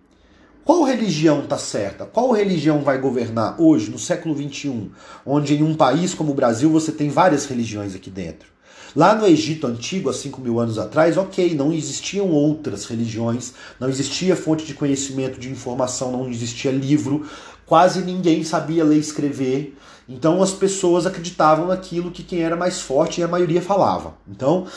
qual 0.70 0.84
religião 0.84 1.40
está 1.40 1.58
certa? 1.58 2.06
Qual 2.06 2.32
religião 2.32 2.84
vai 2.84 3.00
governar 3.00 3.60
hoje, 3.60 3.90
no 3.90 3.98
século 3.98 4.38
XXI, 4.38 4.92
onde 5.26 5.56
em 5.56 5.64
um 5.64 5.74
país 5.74 6.14
como 6.14 6.32
o 6.32 6.36
Brasil 6.36 6.70
você 6.70 6.92
tem 6.92 7.10
várias 7.10 7.48
religiões 7.48 7.96
aqui 7.96 8.12
dentro? 8.12 8.48
Lá 8.96 9.16
no 9.16 9.26
Egito 9.26 9.66
Antigo, 9.66 10.12
há 10.12 10.14
5 10.14 10.40
mil 10.40 10.60
anos 10.60 10.78
atrás, 10.78 11.18
ok, 11.18 11.56
não 11.56 11.74
existiam 11.74 12.30
outras 12.30 12.86
religiões, 12.86 13.52
não 13.80 13.90
existia 13.90 14.36
fonte 14.36 14.64
de 14.64 14.76
conhecimento, 14.76 15.40
de 15.40 15.50
informação, 15.50 16.12
não 16.12 16.30
existia 16.30 16.70
livro, 16.70 17.26
quase 17.66 18.04
ninguém 18.04 18.44
sabia 18.44 18.84
ler 18.84 18.98
e 18.98 19.00
escrever. 19.00 19.76
Então 20.08 20.40
as 20.40 20.52
pessoas 20.52 21.08
acreditavam 21.08 21.66
naquilo 21.66 22.12
que 22.12 22.22
quem 22.22 22.44
era 22.44 22.56
mais 22.56 22.80
forte 22.80 23.22
e 23.22 23.24
a 23.24 23.28
maioria 23.28 23.60
falava. 23.60 24.14
Então 24.28 24.68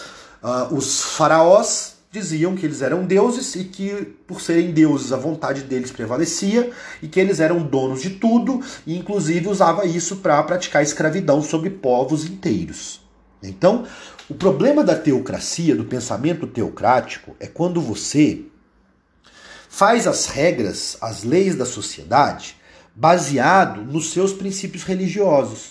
uh, 0.43 0.75
os 0.75 1.03
faraós 1.03 1.92
diziam 2.13 2.55
que 2.55 2.67
eles 2.67 2.83
eram 2.83 3.07
deuses 3.07 3.55
e 3.55 3.65
que, 3.65 4.15
por 4.27 4.43
serem 4.43 4.71
deuses, 4.71 5.15
a 5.15 5.17
vontade 5.17 5.63
deles 5.63 5.91
prevalecia 5.91 6.71
e 7.03 7.09
que 7.09 7.19
eles 7.19 7.41
eram 7.41 7.63
donos 7.63 8.03
de 8.03 8.11
tudo, 8.11 8.61
e 8.87 8.99
inclusive 8.99 9.49
usava 9.49 9.87
isso 9.87 10.17
para 10.17 10.43
praticar 10.43 10.83
escravidão 10.83 11.43
sobre 11.43 11.71
povos 11.71 12.27
inteiros. 12.27 13.01
Então, 13.43 13.87
o 14.29 14.35
problema 14.35 14.85
da 14.85 14.95
teocracia, 14.95 15.75
do 15.75 15.87
pensamento 15.87 16.47
teocrático, 16.47 17.35
é 17.41 17.47
quando 17.47 17.81
você 17.81 18.43
faz 19.71 20.07
as 20.07 20.27
regras, 20.27 20.99
as 21.01 21.25
leis 21.25 21.57
da 21.57 21.65
sociedade 21.65 22.57
baseado 22.95 23.81
nos 23.81 24.13
seus 24.13 24.35
princípios 24.35 24.83
religiosos. 24.83 25.71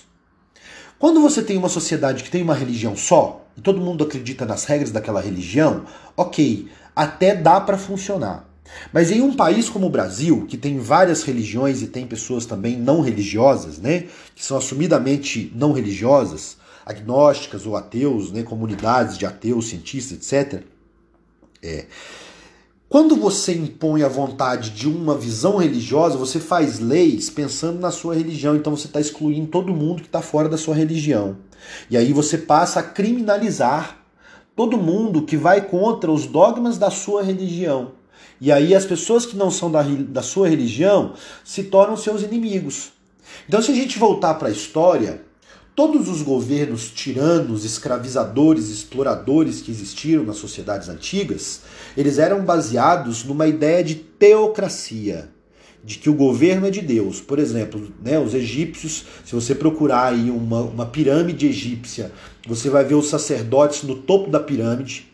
Quando 0.98 1.22
você 1.22 1.44
tem 1.44 1.56
uma 1.56 1.70
sociedade 1.70 2.24
que 2.24 2.32
tem 2.32 2.42
uma 2.42 2.56
religião 2.56 2.96
só, 2.96 3.41
e 3.58 3.62
todo 3.62 3.82
mundo 3.82 4.04
acredita 4.04 4.46
nas 4.46 4.66
regras 4.66 4.92
daquela 4.92 5.22
religião, 5.22 5.86
ok, 6.16 6.68
até 6.96 7.36
dá 7.36 7.60
para 7.60 7.78
funcionar. 7.78 8.50
Mas 8.94 9.12
em 9.12 9.22
um 9.22 9.36
país 9.36 9.70
como 9.70 9.88
o 9.88 9.90
Brasil, 9.90 10.46
que 10.48 10.58
tem 10.58 10.80
várias 10.80 11.24
religiões 11.24 11.82
e 11.82 11.88
tem 11.88 12.08
pessoas 12.08 12.46
também 12.46 12.78
não 12.78 13.02
religiosas, 13.02 13.78
né, 13.78 14.06
que 14.36 14.44
são 14.44 14.58
assumidamente 14.58 15.52
não 15.56 15.72
religiosas, 15.72 16.58
agnósticas 16.86 17.66
ou 17.66 17.76
ateus, 17.76 18.32
né, 18.32 18.44
comunidades 18.44 19.18
de 19.18 19.26
ateus, 19.26 19.70
cientistas, 19.70 20.34
etc. 20.34 20.64
É, 21.62 21.86
quando 22.92 23.16
você 23.16 23.54
impõe 23.54 24.04
a 24.04 24.10
vontade 24.10 24.72
de 24.72 24.88
uma 24.88 25.18
visão 25.18 25.58
religiosa, 25.58 26.18
você 26.18 26.40
faz 26.40 26.80
leis 26.80 27.30
pensando 27.30 27.80
na 27.80 27.90
sua 27.90 28.16
religião, 28.16 28.56
então 28.56 28.76
você 28.76 28.88
está 28.88 29.00
excluindo 29.00 29.48
todo 29.48 29.74
mundo 29.74 30.02
que 30.02 30.10
está 30.10 30.22
fora 30.22 30.50
da 30.50 30.58
sua 30.58 30.76
religião. 30.76 31.38
E 31.90 31.98
aí 31.98 32.14
você 32.14 32.38
passa 32.38 32.80
a 32.80 32.84
criminalizar 32.84 33.98
todo 34.56 34.78
mundo 34.78 35.24
que 35.24 35.38
vai 35.38 35.62
contra 35.62 36.12
os 36.12 36.26
dogmas 36.26 36.78
da 36.78 36.90
sua 36.90 37.24
religião. 37.24 37.94
E 38.40 38.52
aí 38.52 38.76
as 38.76 38.86
pessoas 38.86 39.26
que 39.26 39.36
não 39.36 39.52
são 39.52 39.72
da, 39.72 39.84
da 39.84 40.22
sua 40.22 40.48
religião 40.48 41.14
se 41.44 41.64
tornam 41.64 41.96
seus 41.96 42.22
inimigos. 42.22 42.92
Então, 43.48 43.62
se 43.62 43.72
a 43.72 43.76
gente 43.76 44.00
voltar 44.00 44.36
para 44.36 44.50
a 44.50 44.52
história, 44.52 45.22
Todos 45.74 46.10
os 46.10 46.22
governos 46.22 46.92
tiranos, 46.92 47.64
escravizadores, 47.64 48.68
exploradores 48.68 49.62
que 49.62 49.72
existiram 49.72 50.24
nas 50.24 50.36
sociedades 50.36 50.90
antigas, 50.90 51.62
eles 51.96 52.20
eram 52.20 52.44
baseados 52.44 53.24
numa 53.24 53.48
ideia 53.48 53.82
de 53.82 53.96
teocracia, 53.96 55.30
de 55.84 55.98
que 55.98 56.10
o 56.10 56.14
governo 56.14 56.68
é 56.68 56.70
de 56.70 56.82
Deus. 56.82 57.20
Por 57.20 57.40
exemplo, 57.40 57.92
né, 58.04 58.20
os 58.20 58.34
egípcios, 58.34 59.06
se 59.26 59.34
você 59.34 59.56
procurar 59.56 60.14
aí 60.14 60.30
uma, 60.30 60.62
uma 60.62 60.86
pirâmide 60.86 61.48
egípcia, 61.48 62.12
você 62.48 62.70
vai 62.70 62.84
ver 62.84 62.96
os 62.96 63.10
sacerdotes 63.10 63.84
no 63.84 63.96
topo 63.96 64.30
da 64.30 64.40
pirâmide, 64.40 65.08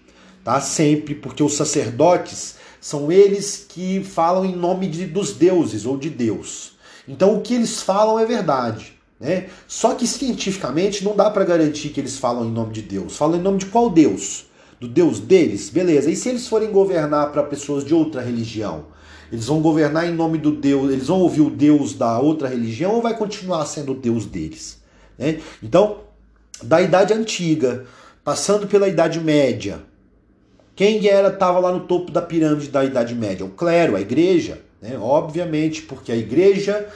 tá? 0.44 0.60
Sempre, 0.60 1.16
porque 1.16 1.42
os 1.42 1.56
sacerdotes 1.56 2.56
são 2.82 3.12
eles 3.12 3.66
que 3.68 4.04
falam 4.04 4.46
em 4.46 4.56
nome 4.56 4.88
de, 4.88 5.06
dos 5.06 5.34
deuses 5.34 5.86
ou 5.86 5.98
de 5.98 6.10
Deus. 6.10 6.74
Então 7.08 7.36
o 7.36 7.42
que 7.42 7.54
eles 7.54 7.82
falam 7.82 8.20
é 8.20 8.26
verdade. 8.26 8.94
Né? 9.20 9.48
Só 9.68 9.96
que 9.96 10.06
cientificamente 10.06 11.04
não 11.04 11.16
dá 11.16 11.30
para 11.30 11.46
garantir 11.46 11.90
que 11.90 12.00
eles 12.00 12.18
falam 12.18 12.46
em 12.46 12.52
nome 12.52 12.74
de 12.74 12.82
Deus. 12.82 13.18
Falam 13.18 13.40
em 13.40 13.42
nome 13.42 13.60
de 13.60 13.66
qual 13.68 13.90
Deus? 13.90 14.46
Do 14.80 14.88
Deus 14.88 15.20
deles? 15.20 15.70
Beleza. 15.70 16.12
E 16.12 16.16
se 16.16 16.30
eles 16.30 16.48
forem 16.48 16.72
governar 16.72 17.32
para 17.32 17.42
pessoas 17.42 17.84
de 17.84 17.94
outra 17.94 18.22
religião? 18.22 18.86
Eles 19.32 19.46
vão 19.46 19.62
governar 19.62 20.08
em 20.08 20.14
nome 20.14 20.38
do 20.38 20.52
Deus, 20.52 20.92
eles 20.92 21.08
vão 21.08 21.20
ouvir 21.20 21.42
o 21.42 21.50
Deus 21.50 21.94
da 21.94 22.20
outra 22.20 22.48
religião 22.48 22.96
ou 22.96 23.02
vai 23.02 23.18
continuar 23.18 23.66
sendo 23.66 23.92
o 23.92 23.96
Deus 23.96 24.26
deles? 24.26 24.82
Né? 25.18 25.40
Então, 25.62 26.00
da 26.64 26.82
Idade 26.82 27.14
Antiga, 27.14 27.86
passando 28.24 28.68
pela 28.68 28.88
Idade 28.88 29.20
Média, 29.20 29.82
quem 30.76 31.08
era 31.08 31.30
estava 31.30 31.60
lá 31.60 31.72
no 31.72 31.82
topo 31.82 32.12
da 32.12 32.22
pirâmide 32.22 32.70
da 32.70 32.86
Idade 32.86 33.16
Média? 33.16 33.46
O 33.46 33.50
clero, 33.50 33.96
a 33.96 34.02
igreja, 34.02 34.62
né? 34.82 34.98
obviamente, 34.98 35.82
porque 35.82 36.12
a 36.12 36.16
igreja 36.16 36.88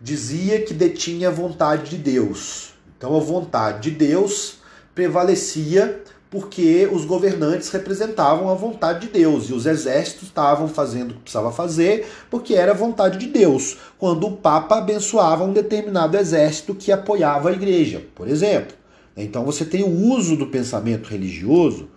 dizia 0.00 0.60
que 0.62 0.72
detinha 0.72 1.28
a 1.28 1.32
vontade 1.32 1.90
de 1.90 1.96
Deus. 1.96 2.72
Então 2.96 3.16
a 3.16 3.20
vontade 3.20 3.90
de 3.90 3.96
Deus 3.96 4.58
prevalecia 4.94 6.02
porque 6.30 6.88
os 6.92 7.04
governantes 7.04 7.70
representavam 7.70 8.48
a 8.48 8.54
vontade 8.54 9.06
de 9.06 9.12
Deus 9.12 9.50
e 9.50 9.52
os 9.52 9.66
exércitos 9.66 10.28
estavam 10.28 10.68
fazendo 10.68 11.10
o 11.10 11.14
que 11.14 11.20
precisava 11.22 11.50
fazer 11.50 12.06
porque 12.30 12.54
era 12.54 12.70
a 12.70 12.74
vontade 12.74 13.18
de 13.18 13.26
Deus, 13.26 13.76
quando 13.98 14.28
o 14.28 14.36
Papa 14.36 14.78
abençoava 14.78 15.44
um 15.44 15.52
determinado 15.52 16.16
exército 16.16 16.74
que 16.74 16.92
apoiava 16.92 17.50
a 17.50 17.52
igreja, 17.52 18.04
por 18.14 18.28
exemplo. 18.28 18.76
Então 19.16 19.44
você 19.44 19.64
tem 19.64 19.82
o 19.82 19.90
uso 19.90 20.36
do 20.36 20.46
pensamento 20.46 21.08
religioso 21.08 21.88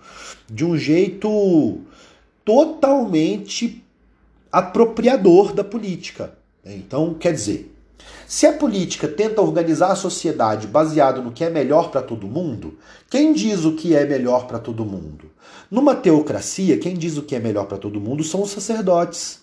de 0.49 0.65
um 0.65 0.75
jeito 0.75 1.79
totalmente 2.43 3.83
apropriador 4.51 5.53
da 5.53 5.63
política. 5.63 6.33
Então, 6.65 7.13
quer 7.13 7.33
dizer, 7.33 7.72
se 8.33 8.47
a 8.47 8.53
política 8.53 9.07
tenta 9.07 9.43
organizar 9.43 9.91
a 9.91 9.95
sociedade 9.95 10.65
baseado 10.65 11.21
no 11.21 11.31
que 11.31 11.43
é 11.43 11.51
melhor 11.51 11.91
para 11.91 12.01
todo 12.01 12.25
mundo, 12.25 12.79
quem 13.07 13.31
diz 13.31 13.63
o 13.63 13.73
que 13.73 13.95
é 13.95 14.07
melhor 14.07 14.47
para 14.47 14.57
todo 14.57 14.83
mundo? 14.83 15.29
Numa 15.69 15.93
teocracia, 15.93 16.79
quem 16.79 16.95
diz 16.95 17.15
o 17.15 17.21
que 17.21 17.35
é 17.35 17.39
melhor 17.39 17.67
para 17.67 17.77
todo 17.77 18.01
mundo 18.01 18.23
são 18.23 18.41
os 18.41 18.49
sacerdotes, 18.49 19.41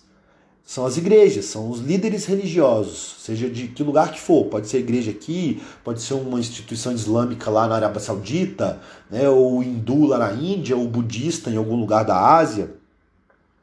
são 0.65 0.85
as 0.85 0.97
igrejas, 0.97 1.45
são 1.45 1.69
os 1.69 1.79
líderes 1.79 2.25
religiosos, 2.25 3.15
seja 3.19 3.49
de 3.49 3.69
que 3.69 3.81
lugar 3.81 4.11
que 4.11 4.19
for. 4.19 4.47
Pode 4.47 4.67
ser 4.67 4.79
igreja 4.79 5.11
aqui, 5.11 5.63
pode 5.85 6.01
ser 6.01 6.15
uma 6.15 6.37
instituição 6.37 6.91
islâmica 6.91 7.49
lá 7.49 7.69
na 7.69 7.75
Arábia 7.75 8.01
Saudita, 8.01 8.81
né, 9.09 9.29
ou 9.29 9.63
hindu 9.63 10.05
lá 10.05 10.17
na 10.17 10.33
Índia, 10.33 10.75
ou 10.75 10.85
budista 10.85 11.49
em 11.49 11.55
algum 11.55 11.77
lugar 11.77 12.03
da 12.03 12.19
Ásia. 12.19 12.69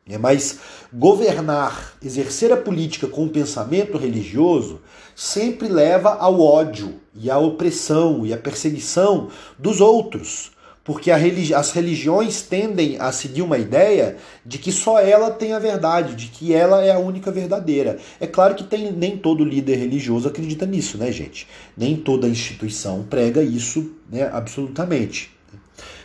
É, 0.08 0.16
mas 0.16 0.58
governar, 0.90 1.99
exercer 2.02 2.50
a 2.50 2.56
política 2.56 3.06
com 3.06 3.26
o 3.26 3.28
pensamento 3.28 3.99
religioso 3.99 4.80
sempre 5.18 5.66
leva 5.66 6.10
ao 6.10 6.40
ódio 6.40 6.94
e 7.12 7.28
à 7.28 7.37
opressão 7.37 8.25
e 8.25 8.32
à 8.32 8.37
perseguição 8.37 9.30
dos 9.58 9.80
outros. 9.80 10.52
Porque 10.84 11.12
religi 11.12 11.52
as 11.52 11.72
religiões 11.72 12.40
tendem 12.40 12.96
a 13.00 13.10
seguir 13.10 13.42
uma 13.42 13.58
ideia 13.58 14.16
de 14.46 14.58
que 14.58 14.70
só 14.70 15.00
ela 15.00 15.32
tem 15.32 15.52
a 15.54 15.58
verdade, 15.58 16.14
de 16.14 16.28
que 16.28 16.54
ela 16.54 16.84
é 16.84 16.92
a 16.92 17.00
única 17.00 17.32
verdadeira. 17.32 17.98
É 18.20 18.28
claro 18.28 18.54
que 18.54 18.62
tem, 18.62 18.92
nem 18.92 19.16
todo 19.16 19.44
líder 19.44 19.75
religioso 19.75 20.28
acredita 20.28 20.64
nisso, 20.64 20.96
né, 20.96 21.10
gente? 21.10 21.48
Nem 21.76 21.96
toda 21.96 22.28
instituição 22.28 23.02
prega 23.02 23.42
isso 23.42 23.90
né, 24.08 24.30
absolutamente. 24.32 25.37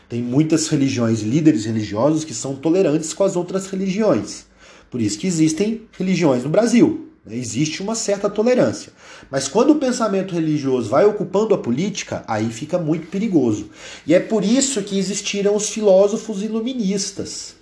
Tem 0.09 0.23
muitas 0.23 0.67
religiões, 0.69 1.21
líderes 1.21 1.65
religiosos 1.65 2.25
que 2.25 2.33
são 2.33 2.55
tolerantes 2.55 3.13
com 3.13 3.23
as 3.23 3.35
outras 3.35 3.67
religiões. 3.67 4.47
Por 4.89 4.99
isso 4.99 5.19
que 5.19 5.27
existem 5.27 5.83
religiões 5.99 6.43
no 6.43 6.49
Brasil. 6.49 7.12
Né? 7.25 7.35
Existe 7.35 7.81
uma 7.81 7.95
certa 7.95 8.29
tolerância. 8.29 8.91
Mas 9.29 9.47
quando 9.47 9.71
o 9.71 9.79
pensamento 9.79 10.33
religioso 10.33 10.89
vai 10.89 11.05
ocupando 11.05 11.53
a 11.53 11.57
política, 11.57 12.23
aí 12.27 12.49
fica 12.49 12.77
muito 12.77 13.07
perigoso. 13.07 13.69
E 14.05 14.13
é 14.13 14.19
por 14.19 14.43
isso 14.43 14.81
que 14.83 14.97
existiram 14.97 15.55
os 15.55 15.69
filósofos 15.69 16.41
iluministas. 16.43 17.55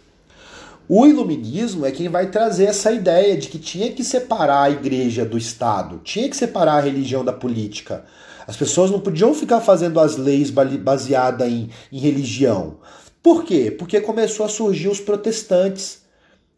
O 0.90 1.06
iluminismo 1.06 1.86
é 1.86 1.92
quem 1.92 2.10
vai 2.10 2.30
trazer 2.30 2.66
essa 2.66 2.92
ideia 2.92 3.38
de 3.38 3.48
que 3.48 3.58
tinha 3.58 3.92
que 3.94 4.04
separar 4.04 4.64
a 4.64 4.72
igreja 4.72 5.24
do 5.24 5.38
Estado, 5.38 6.02
tinha 6.04 6.28
que 6.28 6.36
separar 6.36 6.80
a 6.80 6.82
religião 6.82 7.24
da 7.24 7.32
política. 7.32 8.04
As 8.46 8.58
pessoas 8.58 8.92
não 8.92 9.00
podiam 9.00 9.34
ficar 9.34 9.62
fazendo 9.62 10.00
as 10.00 10.18
leis 10.18 10.50
baseadas 10.50 11.48
em, 11.48 11.70
em 11.92 12.00
religião. 12.00 12.80
Por 13.24 13.46
quê? 13.46 13.72
Porque 13.72 14.02
começou 14.02 14.46
a 14.46 14.50
surgir 14.50 14.90
os 14.90 15.00
protestantes. 15.00 16.02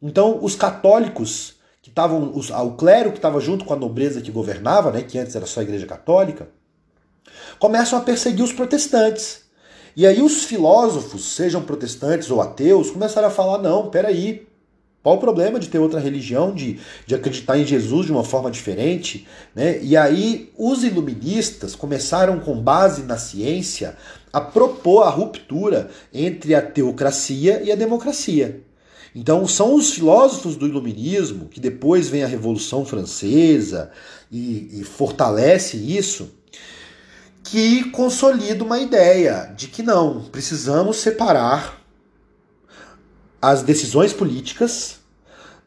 Então, 0.01 0.39
os 0.41 0.55
católicos, 0.55 1.55
que 1.84 1.90
estavam, 1.90 2.32
o 2.34 2.72
clero 2.72 3.12
que 3.12 3.18
estava 3.18 3.42
junto 3.42 3.66
com 3.66 3.74
a 3.74 3.78
nobreza 3.78 4.22
que 4.22 4.32
governava, 4.32 4.90
né, 4.90 5.02
que 5.02 5.20
antes 5.20 5.36
era 5.36 5.46
só 5.46 5.60
a 5.60 5.63
igreja 5.63 5.86
católica, 5.86 6.48
começam 7.60 8.00
a 8.00 8.02
perseguir 8.02 8.44
os 8.44 8.54
protestantes. 8.54 9.42
E 9.94 10.08
aí 10.08 10.22
os 10.22 10.46
filósofos, 10.46 11.36
sejam 11.36 11.62
protestantes 11.62 12.32
ou 12.32 12.42
ateus, 12.42 12.90
começaram 12.90 13.28
a 13.28 13.32
falar: 13.32 13.58
não, 13.58 13.90
peraí, 13.90 14.48
qual 15.04 15.18
o 15.18 15.20
problema 15.20 15.60
de 15.60 15.68
ter 15.68 15.78
outra 15.78 16.00
religião, 16.00 16.56
de, 16.56 16.80
de 17.06 17.16
acreditar 17.16 17.60
em 17.60 17.66
Jesus 17.66 18.06
de 18.06 18.13
uma 18.13 18.24
forma 18.24 18.50
diferente? 18.50 19.28
Né? 19.54 19.84
E 19.84 19.98
aí 19.98 20.54
os 20.58 20.86
iluministas 20.86 21.75
começaram, 21.75 22.40
com 22.40 22.60
base 22.60 23.04
na 23.04 23.18
ciência, 23.18 23.98
a 24.32 24.39
propor 24.39 25.04
a 25.04 25.10
ruptura 25.10 25.89
entre 26.13 26.56
a 26.56 26.62
teocracia 26.62 27.62
e 27.62 27.74
a 27.74 27.76
democracia. 27.76 28.63
Então 29.15 29.47
são 29.47 29.76
os 29.76 29.91
filósofos 29.91 30.56
do 30.56 30.67
iluminismo, 30.67 31.47
que 31.47 31.60
depois 31.60 32.10
vem 32.10 32.23
a 32.23 32.28
Revolução 32.28 32.86
Francesa 32.86 33.91
e, 34.32 34.80
e 34.80 34.84
fortalece 34.84 35.78
isso, 35.78 36.32
que 37.43 37.89
consolida 37.91 38.63
uma 38.63 38.80
ideia 38.80 39.54
de 39.56 39.67
que 39.67 39.84
não, 39.84 40.23
precisamos 40.32 40.97
separar 40.97 41.82
as 43.41 43.62
decisões 43.62 44.13
políticas 44.13 44.99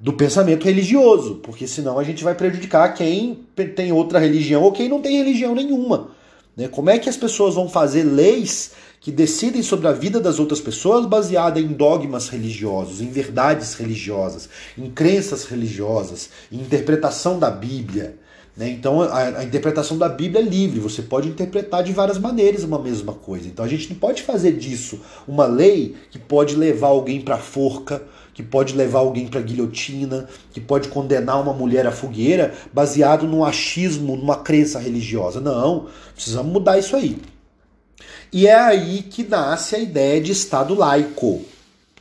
do 0.01 0.13
pensamento 0.13 0.65
religioso, 0.65 1.37
porque 1.37 1.67
senão 1.67 1.99
a 1.99 2.05
gente 2.05 2.25
vai 2.25 2.35
prejudicar 2.35 2.95
quem 2.95 3.47
tem 3.75 3.93
outra 3.93 4.19
religião 4.19 4.63
ou 4.63 4.73
quem 4.73 4.89
não 4.89 5.01
tem 5.01 5.19
religião 5.19 5.55
nenhuma. 5.55 6.11
Né? 6.57 6.69
Como 6.69 6.91
é 6.91 6.99
que 6.99 7.09
as 7.09 7.17
pessoas 7.17 7.55
vão 7.55 7.69
fazer 7.69 8.03
leis 8.03 8.73
que 9.01 9.13
decidem 9.13 9.63
sobre 9.63 9.87
a 9.87 9.93
vida 9.93 10.21
das 10.21 10.39
outras 10.39 10.61
pessoas 10.61 11.07
baseada 11.07 11.61
em 11.61 11.69
dogmas 11.69 12.29
religiosos, 12.29 13.01
em 13.01 13.11
verdades 13.11 13.75
religiosas, 13.75 14.49
em 14.77 14.91
crenças 14.91 15.45
religiosas, 15.45 16.31
em 16.51 16.61
interpretação 16.61 17.39
da 17.39 17.51
Bíblia? 17.51 18.19
Né? 18.57 18.71
Então 18.71 19.03
a, 19.03 19.45
interpretação 19.45 19.99
da 19.99 20.09
Bíblia 20.09 20.41
é 20.41 20.45
livre, 20.45 20.81
você 20.81 21.03
pode 21.03 21.29
interpretar 21.29 21.85
de 21.85 21.93
várias 21.93 22.19
maneiras 22.19 22.65
uma 22.65 22.79
mesma 22.79 23.13
coisa. 23.13 23.47
Então 23.47 23.65
a 23.65 23.69
gente 23.69 23.91
não 23.91 23.97
pode 23.97 24.23
fazer 24.23 24.53
disso 24.53 24.99
uma 25.29 25.45
lei 25.45 25.95
que 26.11 26.19
pode 26.19 26.57
levar 26.57 26.89
alguém 26.89 27.21
para 27.21 27.35
a 27.35 27.39
forca, 27.39 28.03
que 28.33 28.43
pode 28.43 28.75
levar 28.75 29.01
alguém 29.01 29.27
para 29.27 29.41
a 29.41 29.43
guilhotina, 29.43 30.27
que 30.53 30.61
pode 30.61 30.89
condenar 30.89 31.41
uma 31.41 31.53
mulher 31.53 31.87
à 31.87 31.93
fogueira 31.93 32.55
baseado 32.73 33.27
num 33.27 33.45
achismo, 33.45 34.17
numa 34.17 34.37
crença 34.37 34.79
religiosa. 34.79 35.39
Não, 35.39 35.89
precisamos 36.15 36.51
mudar 36.51 36.79
isso 36.79 36.97
aí. 36.97 37.19
E 38.33 38.47
é 38.47 38.55
aí 38.55 39.03
que 39.03 39.25
nasce 39.25 39.77
a 39.77 39.79
ideia 39.79 40.21
de 40.21 40.33
Estado 40.33 40.75
laico, 40.75 41.43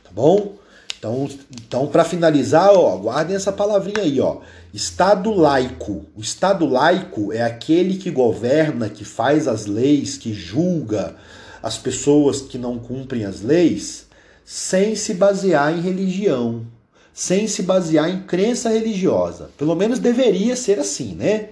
tá 0.02 0.10
bom? 0.12 0.56
Então, 0.98 1.28
então 1.50 1.86
para 1.86 2.04
finalizar, 2.04 2.72
ó, 2.72 2.96
guardem 2.96 3.36
essa 3.36 3.52
palavrinha 3.52 4.02
aí, 4.02 4.20
ó. 4.20 4.38
Estado 4.74 5.32
laico. 5.32 6.04
O 6.16 6.20
Estado 6.20 6.66
laico 6.66 7.32
é 7.32 7.42
aquele 7.42 7.96
que 7.96 8.10
governa, 8.10 8.88
que 8.88 9.04
faz 9.04 9.46
as 9.48 9.66
leis, 9.66 10.18
que 10.18 10.34
julga 10.34 11.16
as 11.62 11.78
pessoas 11.78 12.40
que 12.40 12.58
não 12.58 12.78
cumprem 12.78 13.24
as 13.24 13.40
leis, 13.40 14.06
sem 14.44 14.94
se 14.94 15.14
basear 15.14 15.76
em 15.76 15.80
religião, 15.80 16.66
sem 17.12 17.48
se 17.48 17.62
basear 17.62 18.10
em 18.10 18.22
crença 18.22 18.68
religiosa. 18.68 19.50
Pelo 19.56 19.74
menos 19.74 19.98
deveria 19.98 20.54
ser 20.54 20.78
assim, 20.78 21.14
né? 21.14 21.50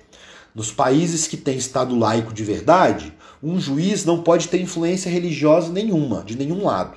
Nos 0.55 0.71
países 0.71 1.27
que 1.27 1.37
têm 1.37 1.57
Estado 1.57 1.99
laico 1.99 2.33
de 2.33 2.45
verdade, 2.45 3.13
um 3.45 3.61
juiz 3.61 4.07
não 4.07 4.23
pode 4.23 4.49
ter 4.49 4.59
influência 4.59 5.11
religiosa 5.11 5.71
nenhuma, 5.71 6.23
de 6.25 6.35
nenhum 6.35 6.65
lado. 6.65 6.97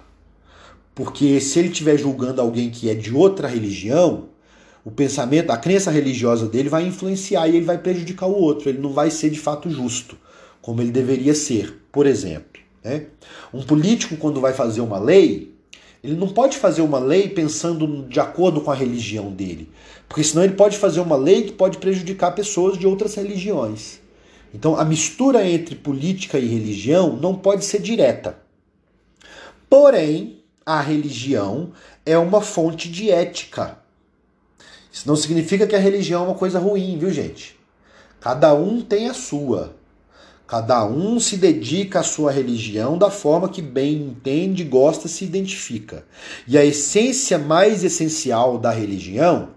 Porque 0.96 1.42
se 1.42 1.60
ele 1.60 1.68
estiver 1.68 1.98
julgando 1.98 2.40
alguém 2.40 2.70
que 2.70 2.90
é 2.90 2.96
de 2.96 3.14
outra 3.14 3.50
religião, 3.50 4.30
o 4.84 4.90
pensamento, 4.90 5.52
a 5.52 5.58
crença 5.58 5.92
religiosa 5.92 6.48
dele 6.48 6.70
vai 6.70 6.88
influenciar 6.88 7.50
e 7.50 7.58
ele 7.58 7.66
vai 7.66 7.78
prejudicar 7.78 8.28
o 8.28 8.42
outro. 8.42 8.70
Ele 8.70 8.78
não 8.80 8.94
vai 8.94 9.12
ser 9.12 9.30
de 9.30 9.38
fato 9.38 9.70
justo, 9.70 10.18
como 10.62 10.82
ele 10.82 10.90
deveria 10.90 11.36
ser, 11.36 11.82
por 11.92 12.08
exemplo. 12.08 12.62
Né? 12.82 13.08
Um 13.54 13.62
político, 13.62 14.16
quando 14.16 14.40
vai 14.40 14.54
fazer 14.54 14.80
uma 14.80 14.98
lei, 14.98 15.54
ele 16.02 16.16
não 16.16 16.30
pode 16.30 16.58
fazer 16.58 16.82
uma 16.82 17.00
lei 17.00 17.28
pensando 17.28 18.08
de 18.08 18.22
acordo 18.22 18.62
com 18.62 18.72
a 18.72 18.76
religião 18.76 19.30
dele, 19.32 19.70
porque 20.08 20.24
senão 20.24 20.46
ele 20.46 20.54
pode 20.54 20.78
fazer 20.78 21.02
uma 21.02 21.18
lei 21.18 21.44
que 21.44 21.52
pode 21.52 21.78
prejudicar 21.80 22.32
pessoas 22.32 22.78
de 22.78 22.88
outras 22.88 23.16
religiões. 23.16 24.00
Então 24.54 24.76
a 24.76 24.86
mistura 24.86 25.48
entre 25.48 25.76
política 25.76 26.40
e 26.40 26.48
religião 26.48 27.16
não 27.16 27.36
pode 27.36 27.66
ser 27.66 27.82
direta. 27.82 28.38
Porém, 29.70 30.44
a 30.66 30.82
religião 30.82 31.72
é 32.06 32.18
uma 32.18 32.42
fonte 32.42 32.90
de 32.90 33.10
ética. 33.10 33.78
Isso 34.92 35.08
não 35.08 35.16
significa 35.16 35.68
que 35.68 35.76
a 35.76 35.80
religião 35.80 36.24
é 36.24 36.28
uma 36.28 36.36
coisa 36.36 36.60
ruim, 36.60 36.98
viu, 36.98 37.12
gente? 37.12 37.58
Cada 38.20 38.54
um 38.54 38.82
tem 38.82 39.10
a 39.10 39.14
sua. 39.14 39.76
Cada 40.48 40.86
um 40.86 41.20
se 41.20 41.36
dedica 41.36 42.00
à 42.00 42.04
sua 42.04 42.32
religião 42.32 42.98
da 42.98 43.10
forma 43.10 43.50
que 43.50 43.62
bem 43.62 43.96
entende, 43.96 44.64
gosta, 44.64 45.10
se 45.10 45.26
identifica. 45.26 46.06
E 46.48 46.58
a 46.58 46.64
essência 46.64 47.38
mais 47.38 47.84
essencial 47.84 48.58
da 48.58 48.72
religião 48.72 49.50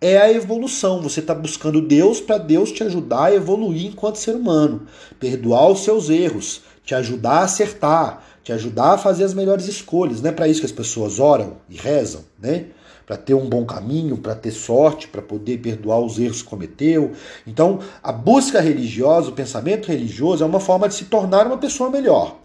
é 0.00 0.16
a 0.18 0.32
evolução. 0.32 1.02
Você 1.02 1.20
está 1.20 1.34
buscando 1.34 1.80
Deus 1.80 2.20
para 2.20 2.38
Deus 2.38 2.72
te 2.72 2.82
ajudar 2.82 3.24
a 3.24 3.34
evoluir 3.34 3.86
enquanto 3.86 4.16
ser 4.16 4.34
humano, 4.34 4.86
perdoar 5.18 5.68
os 5.68 5.80
seus 5.80 6.08
erros, 6.08 6.62
te 6.84 6.94
ajudar 6.94 7.40
a 7.40 7.44
acertar, 7.44 8.24
te 8.42 8.52
ajudar 8.52 8.94
a 8.94 8.98
fazer 8.98 9.24
as 9.24 9.34
melhores 9.34 9.66
escolhas. 9.66 10.20
Não 10.20 10.30
é 10.30 10.32
para 10.32 10.48
isso 10.48 10.60
que 10.60 10.66
as 10.66 10.72
pessoas 10.72 11.18
oram 11.18 11.58
e 11.68 11.76
rezam, 11.76 12.22
né? 12.38 12.66
para 13.08 13.16
ter 13.16 13.32
um 13.32 13.48
bom 13.48 13.64
caminho, 13.64 14.18
para 14.18 14.34
ter 14.34 14.50
sorte, 14.50 15.08
para 15.08 15.22
poder 15.22 15.56
perdoar 15.62 15.98
os 15.98 16.18
erros 16.18 16.42
que 16.42 16.48
cometeu. 16.48 17.12
Então, 17.46 17.78
a 18.02 18.12
busca 18.12 18.60
religiosa, 18.60 19.30
o 19.30 19.32
pensamento 19.32 19.88
religioso 19.88 20.44
é 20.44 20.46
uma 20.46 20.60
forma 20.60 20.86
de 20.86 20.94
se 20.94 21.06
tornar 21.06 21.46
uma 21.46 21.56
pessoa 21.56 21.88
melhor. 21.88 22.36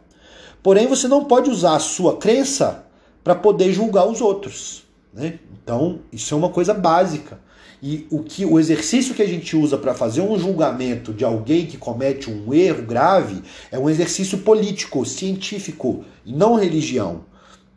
Porém, 0.64 0.88
você 0.88 1.06
não 1.06 1.26
pode 1.26 1.50
usar 1.50 1.76
a 1.76 1.80
sua 1.80 2.16
crença 2.16 2.86
para 3.22 3.36
poder 3.36 3.74
julgar 3.74 4.08
os 4.08 4.22
outros. 4.22 4.86
Né? 5.14 5.40
Então, 5.62 6.00
isso 6.12 6.34
é 6.34 6.38
uma 6.38 6.50
coisa 6.50 6.74
básica. 6.74 7.40
E 7.82 8.08
o 8.10 8.24
que 8.24 8.46
o 8.46 8.60
exercício 8.60 9.14
que 9.14 9.22
a 9.22 9.28
gente 9.28 9.56
usa 9.56 9.78
para 9.78 9.94
fazer 9.94 10.22
um 10.22 10.40
julgamento 10.40 11.14
de 11.14 11.26
alguém 11.26 11.66
que 11.66 11.78
comete 11.78 12.32
um 12.32 12.54
erro 12.54 12.84
grave 12.84 13.44
é 13.70 13.78
um 13.78 13.90
exercício 13.90 14.38
político, 14.40 15.06
científico, 15.06 16.06
e 16.26 16.32
não 16.32 16.56
religião, 16.56 17.26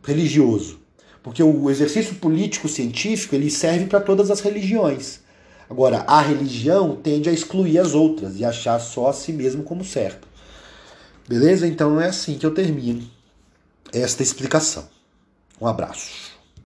religioso. 0.05 0.79
Porque 1.23 1.43
o 1.43 1.69
exercício 1.69 2.15
político 2.15 2.69
científico 2.69 3.35
ele 3.35 3.51
serve 3.51 3.87
para 3.87 4.01
todas 4.01 4.31
as 4.31 4.41
religiões. 4.41 5.21
Agora, 5.69 6.05
a 6.07 6.21
religião 6.21 6.95
tende 6.95 7.29
a 7.29 7.33
excluir 7.33 7.81
as 7.81 7.93
outras 7.93 8.39
e 8.39 8.45
achar 8.45 8.79
só 8.79 9.09
a 9.09 9.13
si 9.13 9.33
mesmo 9.33 9.65
como 9.65 9.85
certo. 9.85 10.29
Beleza? 11.29 11.67
Então 11.67 12.01
é 12.01 12.07
assim 12.07 12.39
que 12.39 12.47
eu 12.47 12.55
termino 12.55 13.03
esta 13.93 14.23
explicação. 14.23 14.89
Um 15.61 15.67
abraço. 15.67 16.26